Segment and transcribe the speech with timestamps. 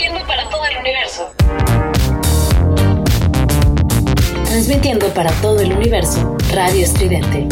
[0.00, 1.30] Transmitiendo para todo el universo.
[4.46, 7.46] Transmitiendo para todo el universo, Radio Estridente.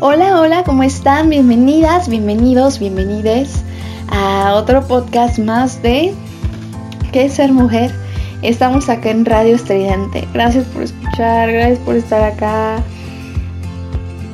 [0.00, 1.30] Hola, hola, ¿cómo están?
[1.30, 3.62] Bienvenidas, bienvenidos, bienvenides
[4.10, 6.12] a otro podcast más de
[7.12, 7.94] ¿Qué es ser mujer?
[8.42, 10.28] Estamos acá en Radio Estridente.
[10.34, 12.82] Gracias por escuchar, gracias por estar acá.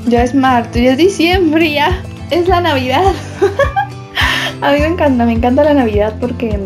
[0.06, 3.12] Ya es marzo, ya es diciembre, ya es la Navidad.
[4.60, 6.58] a mí me encanta, me encanta la Navidad porque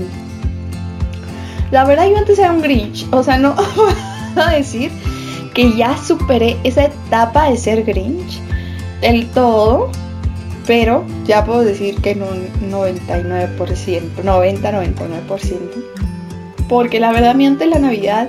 [1.71, 3.07] la verdad yo antes era un Grinch.
[3.12, 3.55] O sea, no
[4.37, 4.91] a decir
[5.55, 8.41] que ya superé esa etapa de ser Grinch
[9.01, 9.91] del todo.
[10.67, 13.57] Pero ya puedo decir que en un 99%,
[14.23, 15.98] 90-99%
[16.69, 18.29] porque la verdad a mí antes la Navidad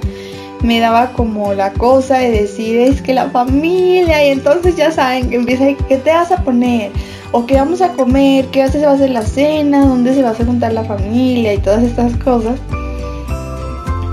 [0.62, 5.30] me daba como la cosa de decir es que la familia y entonces ya saben
[5.30, 6.92] que empieza qué te vas a poner
[7.32, 10.32] o qué vamos a comer, qué se va a hacer la cena, dónde se va
[10.32, 12.60] a juntar la familia y todas estas cosas.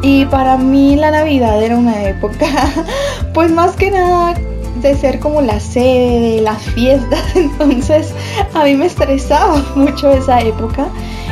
[0.02, 2.46] Y para mí la Navidad era una época,
[3.34, 4.34] pues más que nada
[4.80, 8.12] de ser como la sede de las fiestas, entonces
[8.54, 10.86] a mí me estresaba mucho esa época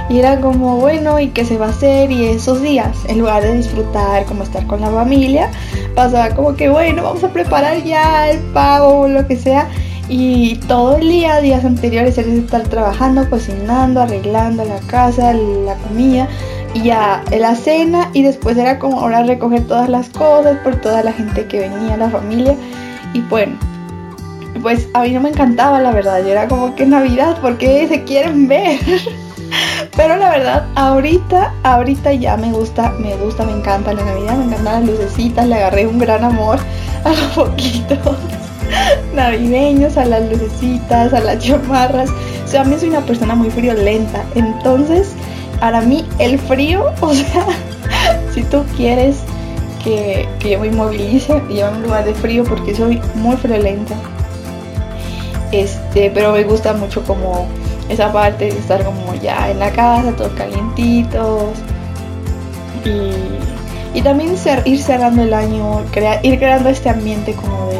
[0.08, 2.10] y era como, bueno, ¿y qué se va a hacer?
[2.10, 5.50] Y esos días, en lugar de disfrutar, como estar con la familia,
[5.94, 9.68] pasaba como que, bueno, vamos a preparar ya el pavo o lo que sea.
[10.08, 16.28] Y todo el día, días anteriores, era estar trabajando, cocinando, arreglando la casa, la comida
[16.74, 18.10] y ya la cena.
[18.12, 21.96] Y después era como ahora recoger todas las cosas por toda la gente que venía,
[21.96, 22.54] la familia.
[23.14, 23.56] Y bueno,
[24.60, 26.20] pues a mí no me encantaba la verdad.
[26.20, 28.78] Yo era como que Navidad, porque se quieren ver?
[29.96, 34.44] Pero la verdad, ahorita, ahorita ya me gusta, me gusta, me encanta la Navidad, me
[34.46, 36.58] encantan las lucecitas, le agarré un gran amor
[37.04, 37.98] a los poquitos
[39.14, 42.10] navideños, a las lucecitas, a las chamarras.
[42.44, 45.12] O sea, a mí soy una persona muy friolenta, entonces
[45.60, 47.46] para mí el frío, o sea,
[48.32, 49.18] si tú quieres
[49.84, 53.94] que, que yo me movilice, y a un lugar de frío porque soy muy friolenta.
[55.52, 57.46] Este, pero me gusta mucho como
[57.88, 61.50] esa parte de estar como ya en la casa, todos calientitos.
[62.84, 64.34] Y, y también
[64.64, 65.82] ir cerrando el año,
[66.22, 67.78] ir creando este ambiente como de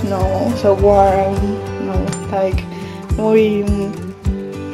[0.00, 1.34] snow, so warm,
[1.86, 1.94] no,
[2.36, 2.62] like,
[3.16, 3.64] muy,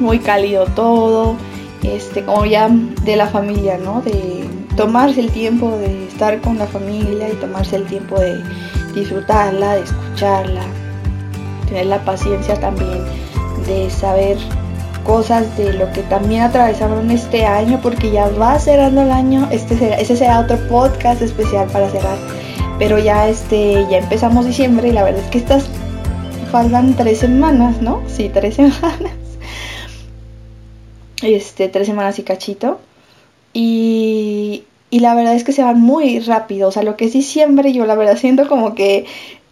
[0.00, 1.36] muy cálido todo,
[1.82, 4.00] este, como ya de la familia, ¿no?
[4.02, 8.42] De tomarse el tiempo de estar con la familia y tomarse el tiempo de
[8.94, 10.62] disfrutarla, de escucharla,
[11.68, 13.04] tener la paciencia también
[13.66, 14.38] de saber
[15.10, 19.76] cosas de lo que también atravesaron este año, porque ya va cerrando el año, este
[19.76, 22.16] será, ese será otro podcast especial para cerrar,
[22.78, 25.68] pero ya este, ya empezamos diciembre y la verdad es que estas
[26.52, 28.04] faltan tres semanas, ¿no?
[28.06, 29.14] Sí, tres semanas.
[31.22, 32.78] Este, tres semanas y cachito.
[33.52, 36.68] Y, y la verdad es que se van muy rápido.
[36.68, 39.06] O sea, lo que es diciembre, yo la verdad siento como que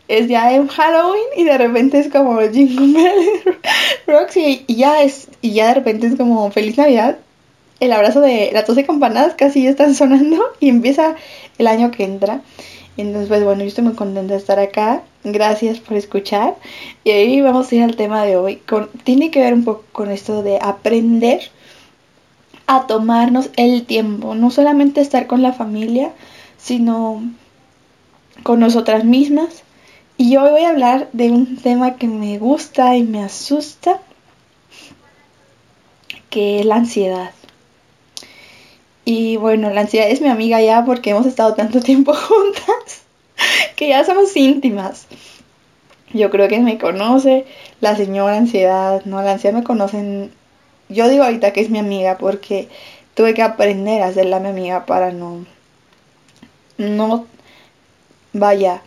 [0.09, 3.59] es ya en Halloween y de repente es como Jingle Bell
[4.07, 7.19] Roxy y ya es y ya de repente es como feliz Navidad.
[7.79, 11.15] El abrazo de las 12 campanadas casi ya están sonando y empieza
[11.59, 12.41] el año que entra.
[12.97, 15.03] Entonces, pues bueno, yo estoy muy contenta de estar acá.
[15.23, 16.57] Gracias por escuchar.
[17.05, 18.57] Y ahí vamos a ir al tema de hoy.
[18.57, 21.43] Con, tiene que ver un poco con esto de aprender
[22.67, 24.35] a tomarnos el tiempo.
[24.35, 26.11] No solamente estar con la familia,
[26.57, 27.23] sino
[28.43, 29.63] con nosotras mismas
[30.19, 34.01] y hoy voy a hablar de un tema que me gusta y me asusta,
[36.29, 37.31] que es la ansiedad.
[39.05, 43.05] Y bueno, la ansiedad es mi amiga ya porque hemos estado tanto tiempo juntas
[43.77, 45.07] que ya somos íntimas.
[46.13, 47.47] Yo creo que me conoce
[47.81, 50.33] la señora ansiedad, no, la ansiedad me conocen.
[50.89, 52.69] Yo digo ahorita que es mi amiga porque
[53.15, 55.47] tuve que aprender a hacerla mi amiga para no
[56.77, 57.27] no
[58.33, 58.83] vaya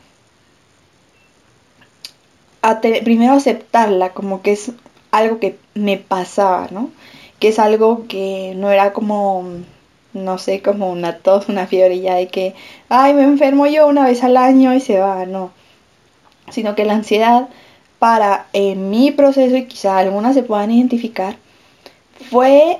[3.03, 4.71] primero aceptarla como que es
[5.11, 6.89] algo que me pasaba, ¿no?
[7.39, 9.43] Que es algo que no era como,
[10.13, 12.53] no sé, como una tos, una fiebre ya de que,
[12.89, 15.51] ay, me enfermo yo una vez al año y se va, no.
[16.49, 17.49] Sino que la ansiedad
[17.99, 21.35] para en mi proceso, y quizá algunas se puedan identificar,
[22.29, 22.79] fue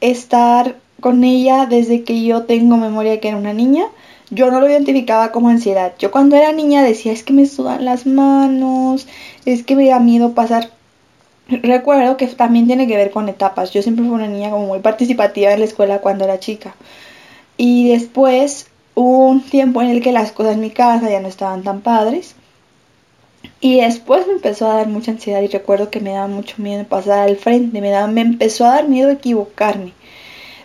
[0.00, 3.84] estar con ella desde que yo tengo memoria que era una niña
[4.30, 5.94] yo no lo identificaba como ansiedad.
[5.98, 9.06] Yo cuando era niña decía, es que me sudan las manos,
[9.44, 10.70] es que me da miedo pasar.
[11.48, 13.70] Recuerdo que también tiene que ver con etapas.
[13.72, 16.74] Yo siempre fui una niña como muy participativa en la escuela cuando era chica.
[17.56, 21.28] Y después hubo un tiempo en el que las cosas en mi casa ya no
[21.28, 22.34] estaban tan padres.
[23.60, 26.84] Y después me empezó a dar mucha ansiedad y recuerdo que me daba mucho miedo
[26.84, 29.92] pasar al frente, me, daba, me empezó a dar miedo equivocarme.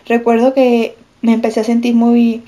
[0.06, 2.42] Recuerdo que me empecé a sentir muy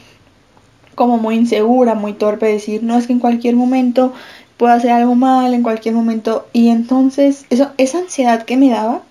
[0.96, 4.12] como muy insegura, muy torpe, decir, no es que en cualquier momento
[4.56, 6.46] puedo hacer algo mal, en cualquier momento.
[6.52, 9.02] Y entonces eso, esa ansiedad que me daba,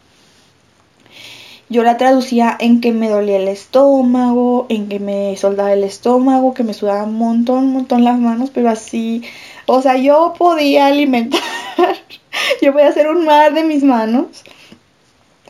[1.69, 6.53] yo la traducía en que me dolía el estómago, en que me soldaba el estómago,
[6.53, 9.23] que me sudaba un montón, un montón las manos, pero así,
[9.65, 11.41] o sea, yo podía alimentar,
[12.61, 14.27] yo podía hacer un mar de mis manos,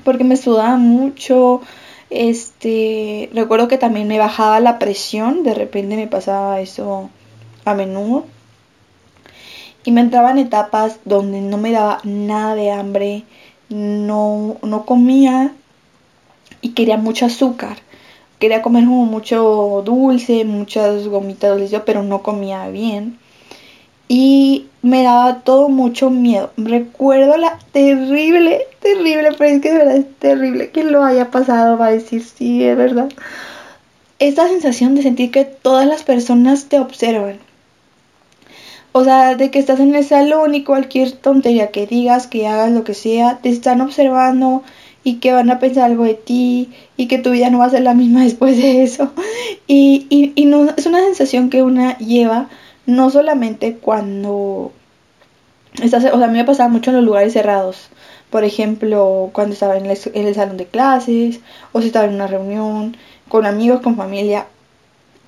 [0.04, 1.62] porque me sudaba mucho,
[2.10, 7.10] este, recuerdo que también me bajaba la presión, de repente me pasaba eso
[7.66, 8.26] a menudo.
[9.84, 13.24] Y me entraban etapas donde no me daba nada de hambre,
[13.70, 15.54] no, no comía
[16.62, 17.78] y quería mucho azúcar.
[18.40, 23.20] Quería comer como mucho dulce, muchas gomitas dulces, pero no comía bien.
[24.08, 26.52] Y me daba todo mucho miedo.
[26.58, 31.78] Recuerdo la terrible, terrible, pero es que de verdad es terrible que lo haya pasado.
[31.78, 33.10] Va a decir, sí, es verdad.
[34.20, 37.40] Esta sensación de sentir que todas las personas te observan.
[38.92, 42.72] O sea, de que estás en el salón y cualquier tontería que digas, que hagas
[42.72, 44.64] lo que sea, te están observando
[45.04, 47.72] y que van a pensar algo de ti y que tu vida no va a
[47.72, 49.12] ser la misma después de eso.
[49.68, 52.50] Y, y, y no, es una sensación que una lleva
[52.86, 54.72] no solamente cuando
[55.82, 57.90] estás, o sea, a mí me pasaba mucho en los lugares cerrados.
[58.30, 61.40] Por ejemplo, cuando estaba en el, en el salón de clases
[61.72, 62.98] o si estaba en una reunión
[63.30, 64.48] con amigos, con familia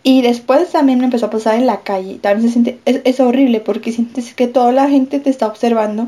[0.10, 2.16] y después también me empezó a pasar en la calle.
[2.22, 6.08] También se siente, es, horrible porque sientes que toda la gente te está observando,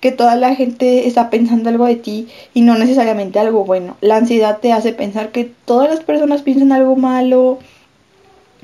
[0.00, 3.96] que toda la gente está pensando algo de ti y no necesariamente algo bueno.
[4.00, 7.60] La ansiedad te hace pensar que todas las personas piensan algo malo,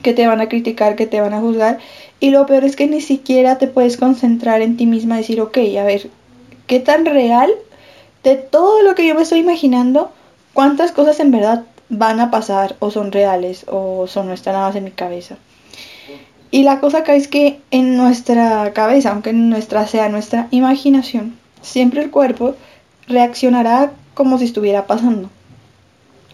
[0.03, 1.79] que te van a criticar, que te van a juzgar.
[2.21, 5.59] Y lo peor es que ni siquiera te puedes concentrar en ti misma decir, ok,
[5.81, 6.11] a ver,
[6.67, 7.51] ¿qué tan real
[8.23, 10.13] de todo lo que yo me estoy imaginando?
[10.53, 14.69] ¿Cuántas cosas en verdad van a pasar o son reales o son no están nada
[14.69, 15.37] más en mi cabeza.
[16.51, 22.03] Y la cosa acá es que en nuestra cabeza, aunque nuestra sea nuestra imaginación, siempre
[22.03, 22.55] el cuerpo
[23.07, 25.29] reaccionará como si estuviera pasando.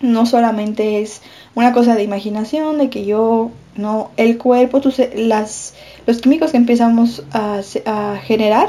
[0.00, 1.22] No solamente es
[1.58, 7.60] una cosa de imaginación, de que yo, no, el cuerpo, los químicos que empezamos a,
[7.84, 8.69] a generar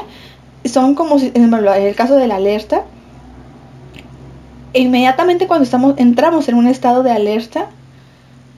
[0.64, 2.82] son como si, en el caso de la alerta,
[4.74, 7.68] inmediatamente cuando estamos, entramos en un estado de alerta,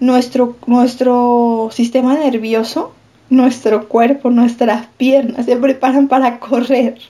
[0.00, 2.94] nuestro, nuestro sistema nervioso,
[3.28, 6.98] nuestro cuerpo, nuestras piernas se preparan para correr.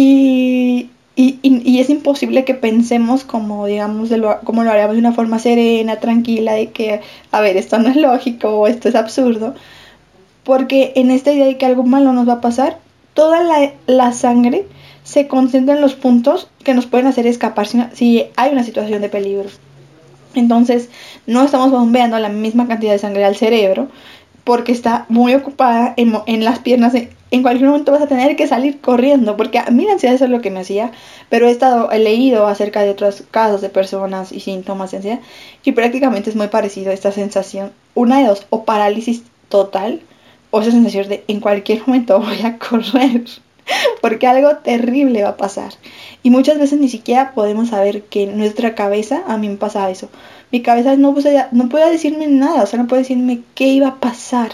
[0.00, 5.12] Y, y, es imposible que pensemos como, digamos, de lo, como lo haríamos de una
[5.12, 7.00] forma serena, tranquila, de que,
[7.32, 9.54] a ver, esto no es lógico o esto es absurdo.
[10.44, 12.78] Porque en esta idea de que algo malo nos va a pasar,
[13.14, 13.40] toda
[13.86, 14.66] la sangre
[15.08, 19.08] se concentra en los puntos que nos pueden hacer escapar si, hay una situación de
[19.08, 19.48] peligro.
[20.34, 20.90] Entonces,
[21.26, 23.88] no estamos bombeando la misma cantidad de sangre al cerebro
[24.48, 26.94] porque está muy ocupada en, las piernas.
[26.94, 30.24] En cualquier momento vas a tener que salir corriendo, porque a mí la ansiedad eso
[30.24, 30.90] es lo que me hacía,
[31.28, 35.20] pero he estado he leído acerca de otros casos de personas y síntomas de ansiedad
[35.62, 40.00] y prácticamente es muy parecido a esta sensación, una de dos, o parálisis total,
[40.50, 43.24] o esa sensación de en cualquier momento voy a correr.
[44.00, 45.74] porque algo terrible va a pasar.
[46.22, 50.08] Y muchas veces ni siquiera podemos saber que nuestra cabeza, a mí me pasa eso,
[50.50, 54.00] mi cabeza no, podía, no decirme nada, o sea, no puede decirme qué iba a
[54.00, 54.52] pasar.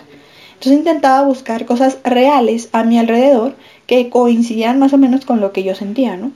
[0.55, 3.55] Entonces intentaba buscar cosas reales a mi alrededor
[3.87, 6.33] que coincidían más o menos con lo que yo sentía, ¿no?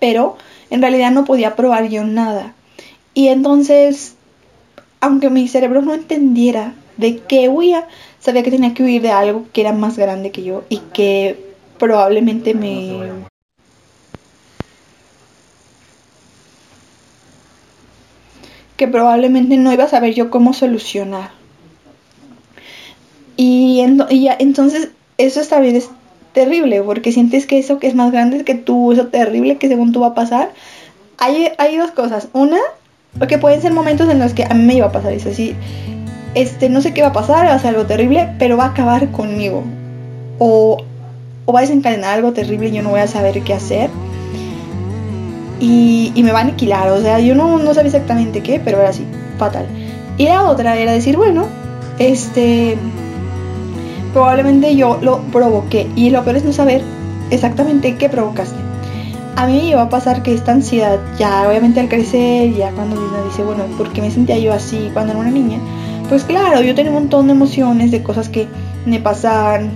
[0.00, 0.36] Pero
[0.70, 2.54] en realidad no podía probar yo nada.
[3.14, 4.16] Y entonces,
[5.00, 7.86] aunque mi cerebro no entendiera de qué huía,
[8.20, 11.38] sabía que tenía que huir de algo que era más grande que yo y que
[11.78, 12.98] probablemente me...
[18.76, 21.30] que probablemente no iba a saber yo cómo solucionar.
[23.36, 25.88] Y, y entonces eso también es
[26.32, 29.92] terrible, porque sientes que eso que es más grande que tú, eso terrible que según
[29.92, 30.52] tú va a pasar.
[31.18, 32.28] Hay, hay dos cosas.
[32.32, 32.58] Una,
[33.18, 35.54] porque pueden ser momentos en los que a mí me iba a pasar eso, así,
[36.34, 38.68] este, no sé qué va a pasar, va a ser algo terrible, pero va a
[38.68, 39.64] acabar conmigo.
[40.38, 40.84] O
[41.46, 43.88] o va a desencadenar algo terrible y yo no voy a saber qué hacer.
[45.58, 48.90] Y, me va a aniquilar, o sea, yo no, no sabía exactamente qué, pero era
[48.90, 49.04] así,
[49.38, 49.66] fatal.
[50.18, 51.46] Y la otra era decir, bueno,
[51.98, 52.76] este,
[54.12, 55.86] probablemente yo lo provoqué.
[55.94, 56.82] Y lo peor es no saber
[57.30, 58.56] exactamente qué provocaste.
[59.36, 62.96] A mí me iba a pasar que esta ansiedad, ya obviamente al crecer, ya cuando
[62.96, 65.58] uno dice, bueno, ¿por qué me sentía yo así cuando era una niña?
[66.08, 68.48] Pues claro, yo tenía un montón de emociones, de cosas que
[68.86, 69.68] me pasaban,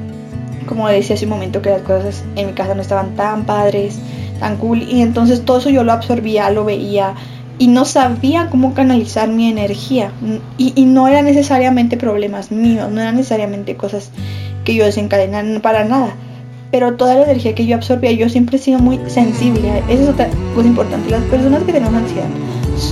[0.66, 3.98] como decía hace un momento, que las cosas en mi casa no estaban tan padres,
[4.40, 4.82] tan cool.
[4.82, 7.14] Y entonces todo eso yo lo absorbía, lo veía
[7.60, 10.10] y no sabía cómo canalizar mi energía.
[10.56, 14.10] Y, no eran necesariamente problemas míos, no eran necesariamente cosas
[14.64, 16.14] que yo desencadenara para nada.
[16.70, 19.82] Pero toda la energía que yo absorbía, yo siempre he sido muy sensible.
[19.88, 21.10] Esa es otra cosa importante.
[21.10, 22.28] Las personas que tenemos ansiedad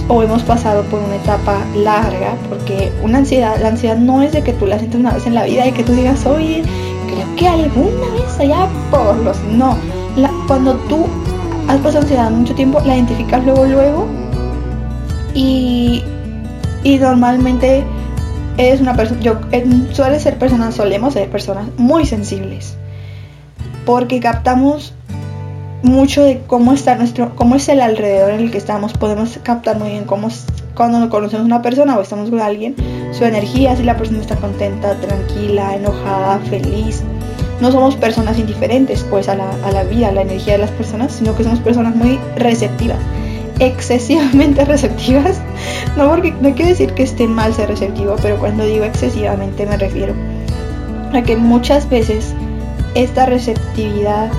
[0.09, 4.43] o hemos pasado por una etapa larga, porque una ansiedad, la ansiedad no es de
[4.43, 6.62] que tú la sientas una vez en la vida y que tú digas, oye,
[7.07, 9.43] creo que alguna vez allá por los...
[9.45, 9.78] No,
[10.47, 11.07] cuando tú
[11.68, 14.08] has pasado ansiedad mucho tiempo, la identificas luego, luego
[15.34, 16.02] y,
[16.82, 17.84] y normalmente
[18.56, 19.38] eres una persona, yo
[19.92, 22.76] suele ser personas, solemos ser personas muy sensibles,
[23.84, 24.94] porque captamos
[25.82, 29.78] mucho de cómo está nuestro, cómo es el alrededor en el que estamos, podemos captar
[29.78, 30.28] muy bien cómo
[30.75, 32.75] cuando conocemos una persona o estamos con alguien,
[33.12, 37.02] su energía, si la persona está contenta, tranquila, enojada, feliz.
[37.60, 40.70] No somos personas indiferentes pues a la, a la vida, a la energía de las
[40.70, 42.98] personas, sino que somos personas muy receptivas,
[43.58, 45.40] excesivamente receptivas.
[45.96, 49.76] No porque no quiere decir que esté mal ser receptivo, pero cuando digo excesivamente me
[49.76, 50.14] refiero
[51.12, 52.34] a que muchas veces
[52.94, 54.30] esta receptividad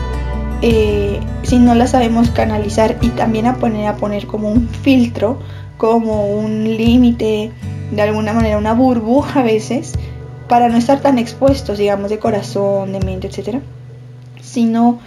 [0.62, 5.40] eh, si no la sabemos canalizar y también a poner a poner como un filtro,
[5.78, 7.52] como un límite,
[7.92, 9.94] de alguna manera una burbuja a veces,
[10.50, 13.60] para no estar tan expuestos, digamos, de corazón, de mente, etc.
[14.42, 15.00] Si no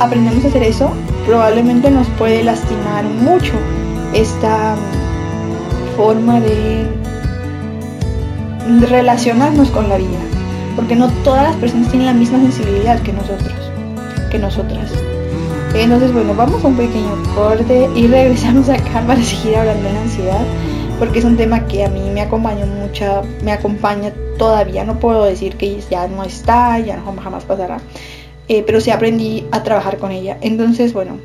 [0.00, 0.90] aprendemos a hacer eso,
[1.26, 3.52] probablemente nos puede lastimar mucho
[4.12, 4.74] esta
[5.96, 6.88] forma de
[8.88, 10.18] relacionarnos con la vida,
[10.74, 13.62] porque no todas las personas tienen la misma sensibilidad que nosotros
[14.32, 14.90] que nosotras.
[15.74, 20.00] Entonces, bueno, vamos a un pequeño corte y regresamos acá para seguir hablando de la
[20.00, 20.44] ansiedad,
[21.02, 24.84] porque es un tema que a mí me acompaña mucho, me acompaña todavía.
[24.84, 27.80] No puedo decir que ya no está, ya no jamás pasará,
[28.46, 30.38] eh, pero sí aprendí a trabajar con ella.
[30.42, 31.18] Entonces, bueno,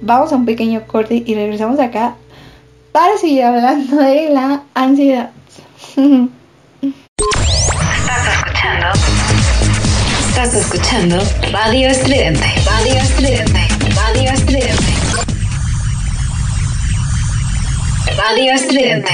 [0.00, 2.14] vamos a un pequeño corte y regresamos acá
[2.92, 5.32] para seguir hablando de la ansiedad.
[10.30, 11.18] Estás escuchando
[11.52, 12.46] Radio Estridente.
[12.64, 13.68] Radio Estridente.
[13.94, 14.99] Radio Estridente.
[18.16, 19.10] Radio Estridente.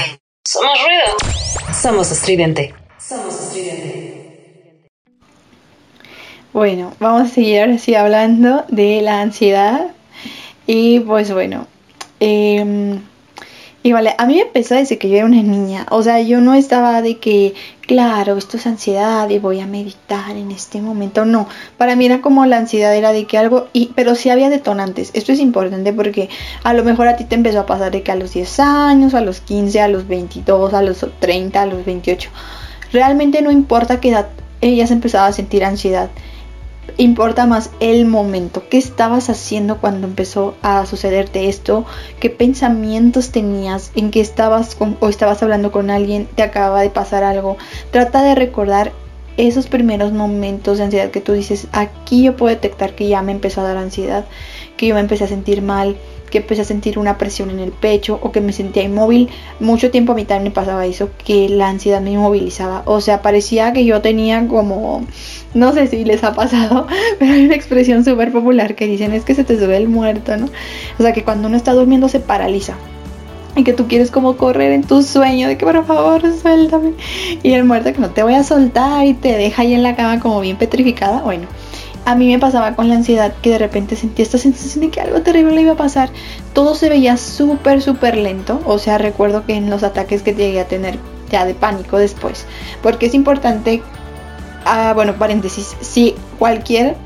[0.46, 1.74] Somos ruido.
[1.80, 2.74] Somos estridente.
[2.98, 4.86] Somos estridente.
[6.52, 9.88] Bueno, vamos a seguir ahora sí hablando de la ansiedad.
[10.66, 11.66] Y pues bueno,
[12.20, 12.98] eh,
[13.87, 15.87] y vale, a mí me empezó desde que yo era una niña.
[15.90, 20.37] O sea, yo no estaba de que, claro, esto es ansiedad y voy a meditar
[20.37, 21.25] en este momento.
[21.25, 21.47] No,
[21.78, 25.12] para mí era como la ansiedad era de que algo, y, pero sí había detonantes.
[25.14, 26.28] Esto es importante porque
[26.64, 29.14] a lo mejor a ti te empezó a pasar de que a los 10 años,
[29.14, 32.28] a los 15, a los 22, a los 30, a los 28.
[32.90, 34.26] Realmente no importa qué edad
[34.62, 36.11] ellas empezaban a sentir ansiedad
[36.97, 38.62] importa más el momento.
[38.69, 41.85] ¿Qué estabas haciendo cuando empezó a sucederte esto?
[42.21, 43.93] ¿Qué pensamientos tenías?
[43.95, 46.26] ¿En qué estabas o estabas hablando con alguien?
[46.35, 47.57] ¿Te acaba de pasar algo?
[47.90, 48.93] Trata de recordar
[49.37, 53.33] esos primeros momentos de ansiedad que tú dices, aquí yo puedo detectar que ya me
[53.33, 54.25] empezó a dar ansiedad,
[54.76, 55.97] que yo me empecé a sentir mal,
[56.31, 59.28] que empecé a sentir una presión en el pecho o que me sentía inmóvil.
[59.61, 62.83] Mucho tiempo a mí también me pasaba eso, que la ansiedad me inmovilizaba.
[62.87, 65.05] O sea, parecía que yo tenía como,
[65.54, 66.86] no sé si les ha pasado,
[67.18, 70.36] pero hay una expresión súper popular que dicen es que se te sube el muerto,
[70.36, 70.46] ¿no?
[70.98, 72.74] O sea, que cuando uno está durmiendo se paraliza.
[73.54, 76.92] Y que tú quieres como correr en tu sueño de que por favor suéltame.
[77.42, 79.96] Y el muerto que no te voy a soltar y te deja ahí en la
[79.96, 81.22] cama como bien petrificada.
[81.22, 81.46] Bueno,
[82.04, 85.00] a mí me pasaba con la ansiedad que de repente sentía esta sensación de que
[85.00, 86.10] algo terrible iba a pasar.
[86.52, 88.60] Todo se veía súper, súper lento.
[88.64, 90.98] O sea, recuerdo que en los ataques que llegué a tener
[91.30, 92.46] ya de pánico después.
[92.82, 93.82] Porque es importante,
[94.66, 96.96] ah, bueno, paréntesis, si cualquier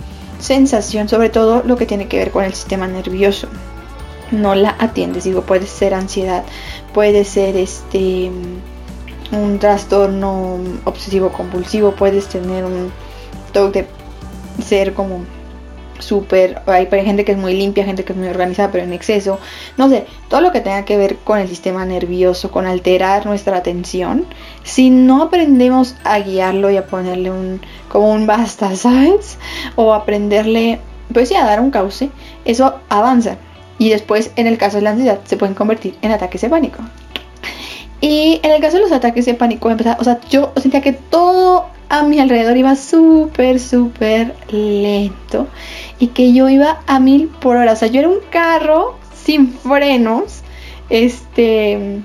[0.40, 3.48] sensación, sobre todo lo que tiene que ver con el sistema nervioso,
[4.30, 6.44] no la atiendes, digo, puede ser ansiedad,
[6.92, 8.30] puede ser este
[9.32, 12.90] un trastorno obsesivo compulsivo, puedes tener un
[13.52, 13.86] toque
[14.56, 15.24] de ser como
[16.00, 19.38] súper, hay, gente que es muy limpia, gente que es muy organizada, pero en exceso,
[19.76, 23.56] no sé, todo lo que tenga que ver con el sistema nervioso, con alterar nuestra
[23.56, 24.26] atención,
[24.62, 29.38] si no aprendemos a guiarlo y a ponerle un, como un basta, ¿sabes?
[29.76, 30.80] O aprenderle,
[31.12, 32.10] pues sí, a dar un cauce,
[32.44, 33.36] eso avanza.
[33.78, 36.82] Y después, en el caso de la ansiedad, se pueden convertir en ataques de pánico.
[38.02, 41.66] Y en el caso de los ataques de pánico, o sea, yo sentía que todo
[41.90, 45.48] a mi alrededor iba súper, súper lento
[46.00, 47.72] y que yo iba a mil por hora.
[47.72, 50.40] O sea, yo era un carro sin frenos,
[50.88, 52.00] este,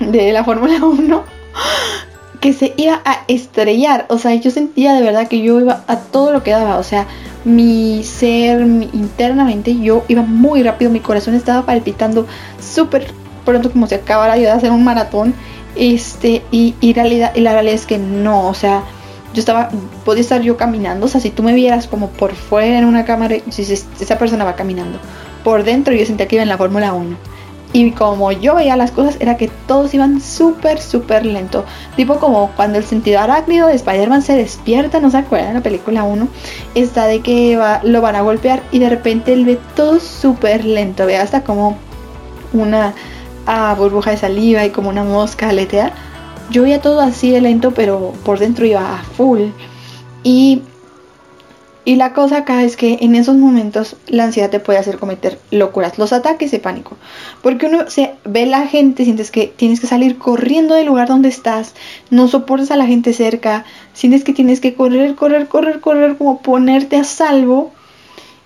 [0.00, 1.24] de la Fórmula 1,
[2.40, 4.06] que se iba a estrellar.
[4.08, 6.78] O sea, yo sentía de verdad que yo iba a todo lo que daba.
[6.78, 7.06] O sea,
[7.44, 12.26] mi ser internamente, yo iba muy rápido, mi corazón estaba palpitando
[12.60, 13.08] súper
[13.44, 15.34] pronto como si acabara yo de hacer un maratón.
[15.74, 18.82] Este, y, y, realidad, y la realidad es que no, o sea,
[19.36, 19.68] yo estaba,
[20.06, 23.04] podía estar yo caminando, o sea, si tú me vieras como por fuera en una
[23.04, 24.98] cámara, si esa persona va caminando,
[25.44, 27.16] por dentro yo sentía que iba en la Fórmula 1.
[27.74, 31.66] Y como yo veía las cosas, era que todos iban súper, súper lento.
[31.96, 35.48] Tipo como cuando el sentido arácnido de Spider-Man se despierta, ¿no se acuerdan?
[35.48, 36.28] En la película 1,
[36.74, 40.64] está de que va, lo van a golpear y de repente él ve todo súper
[40.64, 41.04] lento.
[41.04, 41.76] Ve hasta como
[42.54, 42.94] una
[43.44, 45.92] ah, burbuja de saliva y como una mosca aletea
[46.50, 49.48] yo veía todo así de lento, pero por dentro iba a full.
[50.22, 50.62] Y,
[51.84, 55.38] y la cosa acá es que en esos momentos la ansiedad te puede hacer cometer
[55.50, 56.96] locuras, los ataques de pánico.
[57.42, 61.28] Porque uno se ve la gente, sientes que tienes que salir corriendo del lugar donde
[61.28, 61.74] estás,
[62.10, 66.40] no soportas a la gente cerca, sientes que tienes que correr, correr, correr, correr, como
[66.42, 67.72] ponerte a salvo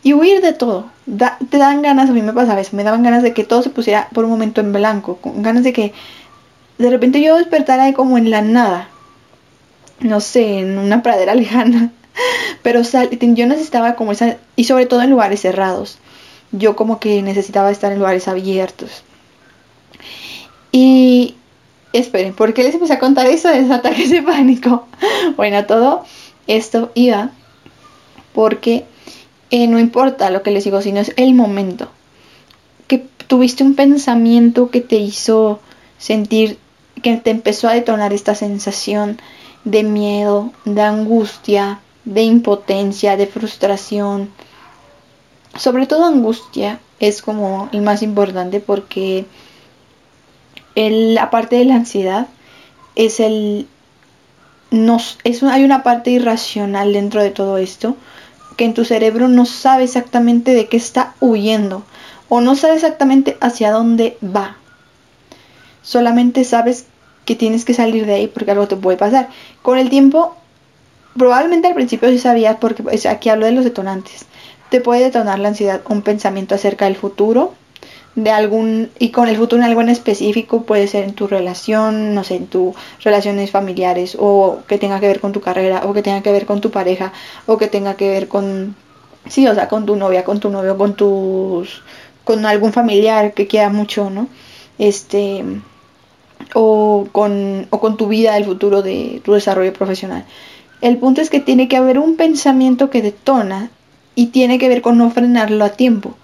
[0.02, 0.86] y huir de todo.
[1.50, 3.70] te dan ganas, a mí me pasaba eso, me daban ganas de que todo se
[3.70, 5.92] pusiera por un momento en blanco, con ganas de que
[6.80, 8.88] de repente yo despertara como en la nada,
[10.00, 11.92] no sé, en una pradera lejana,
[12.62, 15.98] pero yo necesitaba como esa, y sobre todo en lugares cerrados,
[16.52, 19.04] yo como que necesitaba estar en lugares abiertos.
[20.72, 21.34] Y
[21.92, 24.86] esperen, ¿por qué les empecé a contar eso de ese ataque de pánico?
[25.36, 26.04] Bueno, todo
[26.46, 27.30] esto iba
[28.32, 28.84] porque
[29.50, 31.90] eh, no importa lo que les digo, sino es el momento
[32.86, 35.60] que tuviste un pensamiento que te hizo
[35.98, 36.58] sentir
[37.00, 39.18] que te empezó a detonar esta sensación
[39.64, 44.30] de miedo, de angustia, de impotencia, de frustración.
[45.56, 49.26] Sobre todo angustia es como el más importante porque
[50.74, 52.28] el, aparte de la ansiedad
[52.94, 53.66] es el
[54.70, 57.96] nos, es, hay una parte irracional dentro de todo esto
[58.56, 61.82] que en tu cerebro no sabe exactamente de qué está huyendo
[62.28, 64.56] o no sabe exactamente hacia dónde va.
[65.82, 66.86] Solamente sabes
[67.24, 69.28] que tienes que salir de ahí porque algo te puede pasar.
[69.62, 70.36] Con el tiempo,
[71.16, 74.26] probablemente al principio sí sabías, porque pues, aquí hablo de los detonantes.
[74.70, 77.54] Te puede detonar la ansiedad un pensamiento acerca del futuro,
[78.14, 82.14] de algún, y con el futuro en algo en específico, puede ser en tu relación,
[82.14, 85.92] no sé, en tus relaciones familiares, o que tenga que ver con tu carrera, o
[85.92, 87.12] que tenga que ver con tu pareja,
[87.46, 88.74] o que tenga que ver con,
[89.28, 91.82] sí, o sea, con tu novia, con tu novio, con tus,
[92.24, 94.28] con algún familiar que quiera mucho, ¿no?
[94.78, 95.44] Este,
[96.54, 100.24] o con, o con tu vida, el futuro de tu desarrollo profesional.
[100.80, 103.70] El punto es que tiene que haber un pensamiento que detona
[104.14, 106.14] y tiene que ver con no frenarlo a tiempo.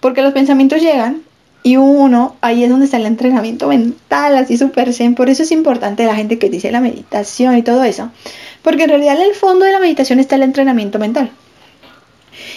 [0.00, 1.22] Porque los pensamientos llegan
[1.62, 5.14] y uno, ahí es donde está el entrenamiento mental, así súper zen.
[5.14, 8.10] Por eso es importante la gente que dice la meditación y todo eso.
[8.62, 11.30] Porque en realidad en el fondo de la meditación está el entrenamiento mental.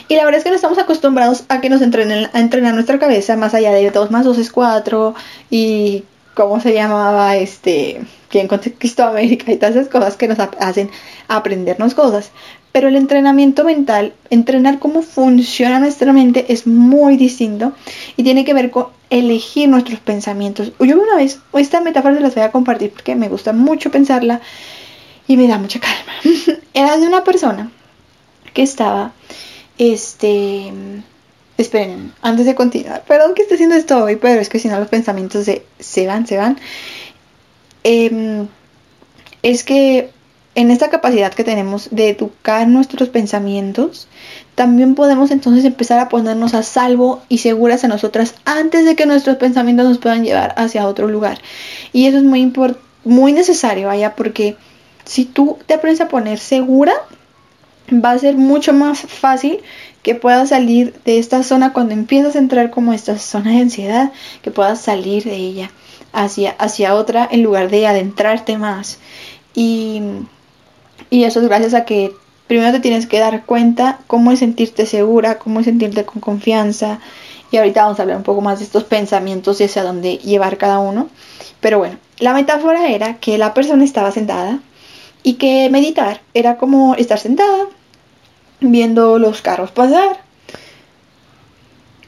[0.07, 2.99] Y la verdad es que no estamos acostumbrados a que nos entrenen, a entrenar nuestra
[2.99, 5.15] cabeza más allá de 2 más 2 es 4
[5.49, 6.03] y
[6.38, 10.91] cómo se llamaba este, quien conquistó América y todas esas cosas que nos hacen
[11.28, 12.32] aprendernos cosas.
[12.71, 17.73] Pero el entrenamiento mental, entrenar cómo funciona nuestra mente es muy distinto
[18.17, 20.73] y tiene que ver con elegir nuestros pensamientos.
[20.80, 24.39] Yo una vez, esta metáfora se las voy a compartir porque me gusta mucho pensarla
[25.28, 26.13] y me da mucha calma.
[26.76, 27.71] Era de una persona
[28.54, 29.12] que estaba,
[29.80, 30.71] este,
[31.58, 34.80] Esperen, antes de continuar, perdón que esté haciendo esto hoy, pero es que si no
[34.80, 35.46] los pensamientos
[35.80, 36.58] se, van, se van.
[37.84, 38.48] Em,
[39.41, 40.12] es que
[40.58, 44.08] en esta capacidad que tenemos de educar nuestros pensamientos,
[44.56, 49.06] también podemos entonces empezar a ponernos a salvo y seguras a nosotras antes de que
[49.06, 51.39] nuestros pensamientos nos puedan llevar hacia otro lugar.
[51.93, 52.52] Y eso es muy,
[53.04, 54.58] muy necesario, vaya, porque
[55.06, 56.93] si tú te aprendes a poner segura,
[57.93, 59.60] va a ser mucho más fácil
[60.08, 64.13] que puedas salir de esta zona cuando empiezas a entrar como esta zona de ansiedad,
[64.41, 65.70] que puedas salir de ella
[66.13, 69.00] hacia, hacia otra en lugar de adentrarte más.
[69.54, 70.02] Y,
[71.10, 72.13] y eso es gracias a que
[72.48, 77.02] primero te tienes que dar cuenta cómo es sentirte segura, cómo es sentirte con confianza.
[77.52, 80.56] Y ahorita vamos a hablar un poco más de estos pensamientos y hacia dónde llevar
[80.56, 81.10] cada uno.
[81.60, 84.62] Pero bueno, la metáfora era que la persona estaba sentada
[85.22, 87.67] y que meditar era como estar sentada
[88.60, 90.20] viendo los carros pasar.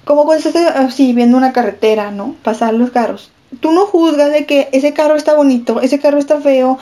[0.06, 2.36] Como cuando estás así viendo una carretera, ¿no?
[2.44, 3.32] Pasar los carros.
[3.60, 6.80] Tú no juzgas de que ese carro está bonito, ese carro está feo.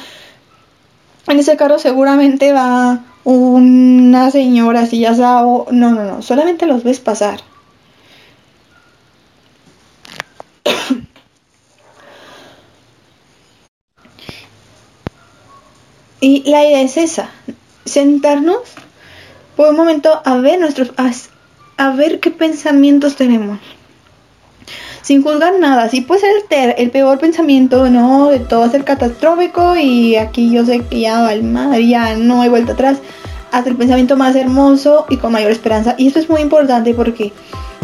[1.27, 5.11] En ese carro seguramente va una señora así ya.
[5.11, 6.21] No, no, no.
[6.21, 7.41] Solamente los ves pasar.
[16.19, 17.29] Y la idea es esa,
[17.85, 18.61] sentarnos
[19.57, 21.11] por un momento a ver nuestros a,
[21.77, 23.59] a ver qué pensamientos tenemos.
[25.01, 30.15] Sin juzgar nada, si puede ser el, peor pensamiento, no, de todo ser catastrófico y
[30.17, 32.97] aquí yo sé que ya va el mar, ya no hay vuelta atrás,
[33.51, 35.95] hasta el pensamiento más hermoso y con mayor esperanza.
[35.97, 37.31] Y esto es muy importante porque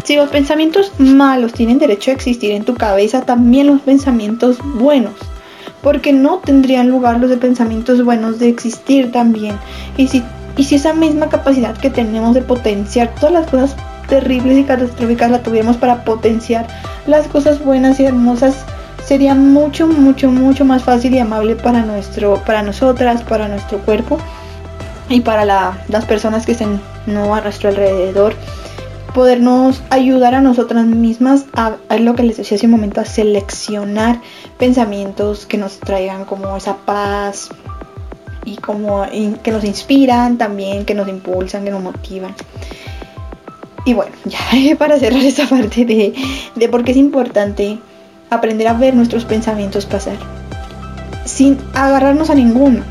[0.04, 5.14] si los pensamientos malos tienen derecho a existir en tu cabeza, también los pensamientos buenos.
[5.82, 9.58] Porque no tendrían lugar los de pensamientos buenos de existir también.
[9.96, 10.22] Y si,
[10.56, 13.76] y si esa misma capacidad que tenemos de potenciar todas las cosas
[14.08, 16.66] terribles y catastróficas la tuviéramos para potenciar
[17.06, 18.64] las cosas buenas y hermosas,
[19.04, 24.18] sería mucho, mucho, mucho más fácil y amable para, nuestro, para nosotras, para nuestro cuerpo
[25.08, 28.34] y para las personas que estén no a nuestro alrededor
[29.14, 34.20] podernos ayudar a nosotras mismas a, lo que les decía hace un momento, a seleccionar
[34.58, 37.50] pensamientos que nos traigan como esa paz
[38.64, 39.04] como
[39.42, 42.34] que nos inspiran también, que nos impulsan, que nos motivan.
[43.84, 44.38] Y bueno, ya
[44.78, 46.14] para cerrar esta parte de,
[46.54, 47.78] de por qué es importante
[48.30, 50.16] aprender a ver nuestros pensamientos pasar,
[51.24, 52.82] sin agarrarnos a ninguno.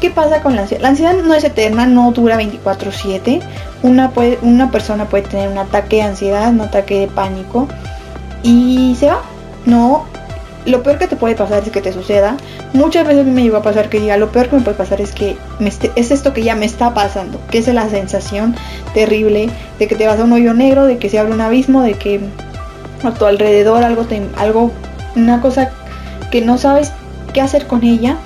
[0.00, 0.82] ¿Qué pasa con la ansiedad?
[0.82, 3.40] La ansiedad no es eterna, no dura 24/7
[3.84, 7.68] una, una persona puede tener un ataque de ansiedad, un ataque de pánico
[8.42, 9.20] y se va.
[9.66, 10.06] No,
[10.66, 12.36] lo peor que te puede pasar es que te suceda.
[12.72, 15.12] Muchas veces me llegó a pasar que diga, lo peor que me puede pasar es
[15.12, 15.36] que
[15.96, 18.54] es esto que ya me está pasando, que es la sensación
[18.94, 21.82] terrible de que te vas a un hoyo negro, de que se abre un abismo,
[21.82, 22.20] de que
[23.02, 24.70] a tu alrededor algo, te, algo
[25.16, 25.70] una cosa
[26.30, 26.92] que no sabes
[27.32, 28.16] qué hacer con ella.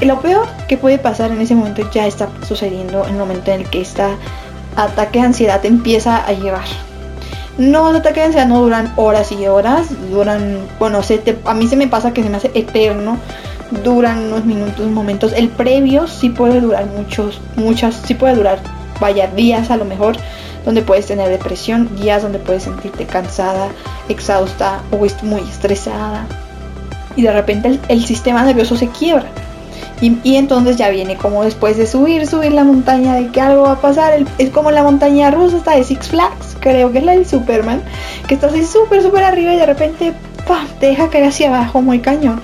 [0.00, 3.52] Y lo peor que puede pasar en ese momento ya está sucediendo en el momento
[3.52, 4.16] en el que está
[4.76, 6.64] ataque de ansiedad empieza a llevar.
[7.56, 11.76] No, los ataques de no duran horas y horas, duran, bueno, se a mí se
[11.76, 13.16] me pasa que se me hace eterno,
[13.84, 15.32] duran unos minutos, momentos.
[15.32, 18.58] El previo sí puede durar muchos, muchas, sí puede durar,
[19.00, 20.16] vaya, días a lo mejor,
[20.64, 23.68] donde puedes tener depresión, días donde puedes sentirte cansada,
[24.08, 26.26] exhausta o muy estresada.
[27.14, 29.26] Y de repente el sistema nervioso se quiebra.
[30.00, 33.72] Y, entonces ya viene como después de subir, subir la montaña, de que algo va
[33.72, 34.12] a pasar.
[34.38, 37.82] es como la montaña rusa, está de Six Flags, creo que es la del Superman,
[38.26, 40.12] que está así súper, súper arriba y de repente
[40.46, 40.66] ¡pam!
[40.78, 42.42] te deja caer hacia abajo muy cañón.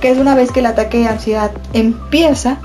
[0.00, 2.58] Que es una vez que el ataque de ansiedad empieza,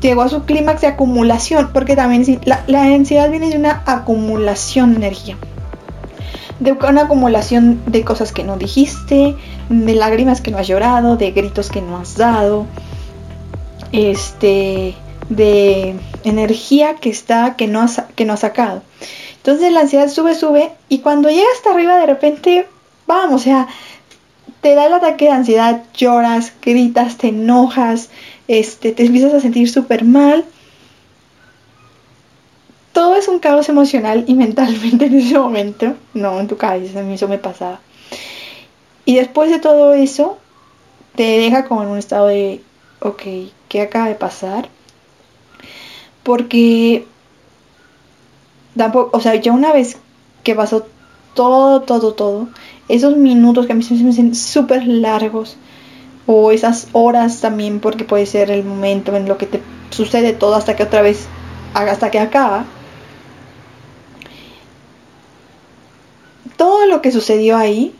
[0.00, 4.92] llegó a su clímax de acumulación, porque también la, la ansiedad viene de una acumulación
[4.92, 5.36] de energía
[6.60, 9.34] de una acumulación de cosas que no dijiste,
[9.70, 12.66] de lágrimas que no has llorado, de gritos que no has dado,
[13.92, 14.94] este,
[15.28, 18.82] de energía que está, que no, ha, que no ha sacado.
[19.36, 22.66] Entonces la ansiedad sube, sube y cuando llega hasta arriba de repente,
[23.06, 23.68] vamos, o sea,
[24.60, 28.10] te da el ataque de ansiedad, lloras, gritas, te enojas,
[28.48, 30.44] este, te empiezas a sentir súper mal.
[32.92, 35.94] Todo es un caos emocional y mentalmente en ese momento.
[36.12, 37.80] No, en tu cabeza, a mí eso me pasaba.
[39.04, 40.38] Y después de todo eso,
[41.14, 42.60] te deja como en un estado de
[43.00, 43.22] ok,
[43.68, 44.68] ¿qué acaba de pasar?
[46.22, 47.06] Porque
[48.76, 49.98] tampoco, o sea, ya una vez
[50.44, 50.86] que pasó
[51.34, 52.48] todo, todo, todo,
[52.88, 55.56] esos minutos que a mí se me hacen súper largos,
[56.26, 59.60] o esas horas también, porque puede ser el momento en lo que te
[59.90, 61.26] sucede todo hasta que otra vez,
[61.74, 62.66] hasta que acaba.
[66.56, 67.94] Todo lo que sucedió ahí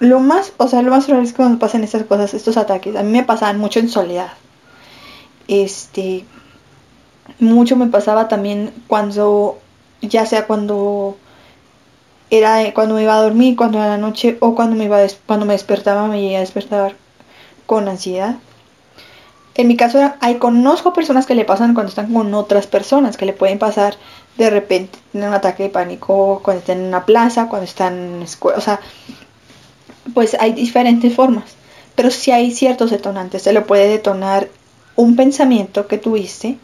[0.00, 2.96] lo más, o sea, lo más raro es cuando pasan estas cosas, estos ataques.
[2.96, 4.32] A mí me pasaban mucho en soledad.
[5.48, 6.24] Este,
[7.40, 9.58] mucho me pasaba también cuando,
[10.02, 11.16] ya sea cuando
[12.30, 15.46] era cuando me iba a dormir, cuando era la noche o cuando me iba cuando
[15.46, 16.94] me despertaba, me llegué a despertar
[17.66, 18.36] con ansiedad.
[19.54, 23.26] En mi caso hay conozco personas que le pasan cuando están con otras personas, que
[23.26, 23.96] le pueden pasar
[24.36, 28.22] de repente en un ataque de pánico cuando están en una plaza, cuando están en
[28.22, 28.78] escuela, o sea,
[30.14, 31.56] pues hay diferentes formas.
[31.94, 34.48] Pero si hay ciertos detonantes, se lo puede detonar
[34.96, 36.58] un pensamiento que tuviste,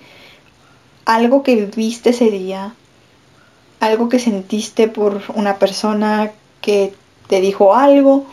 [1.05, 2.75] algo que viviste ese día,
[3.81, 6.95] algo que sentiste por una persona que
[7.29, 8.27] te dijo algo.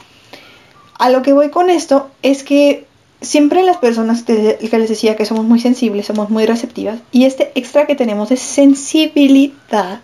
[0.97, 2.85] A lo que voy con esto es que
[3.21, 7.51] siempre las personas que les decía que somos muy sensibles, somos muy receptivas, y este
[7.55, 10.01] extra que tenemos es sensibilidad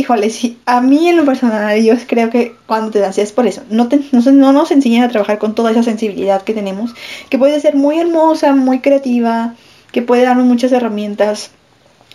[0.00, 3.46] híjole, sí, a mí en lo personal yo creo que cuando te das es por
[3.46, 3.62] eso.
[3.70, 3.88] No,
[4.32, 6.94] no, nos enseñan a trabajar con toda esa sensibilidad que tenemos,
[7.28, 9.54] que puede ser muy hermosa, muy creativa,
[9.92, 11.50] que puede darnos muchas herramientas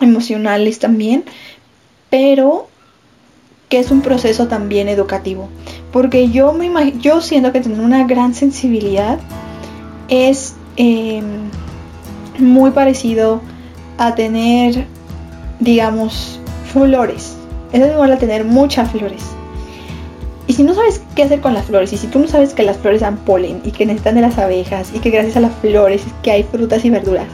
[0.00, 1.24] emocionales también,
[2.10, 2.68] pero
[3.68, 5.48] que es un proceso también educativo.
[5.92, 9.18] Porque yo, me yo siento que tener una gran sensibilidad
[10.08, 11.50] es em,
[12.38, 13.40] muy parecido
[13.96, 14.86] a tener,
[15.60, 16.40] digamos,
[16.72, 17.36] flores.
[17.76, 19.22] Es igual a tener muchas flores.
[20.46, 22.62] Y si no sabes qué hacer con las flores, y si tú no sabes que
[22.62, 25.54] las flores dan polen y que necesitan de las abejas y que gracias a las
[25.56, 27.26] flores que hay frutas y verduras,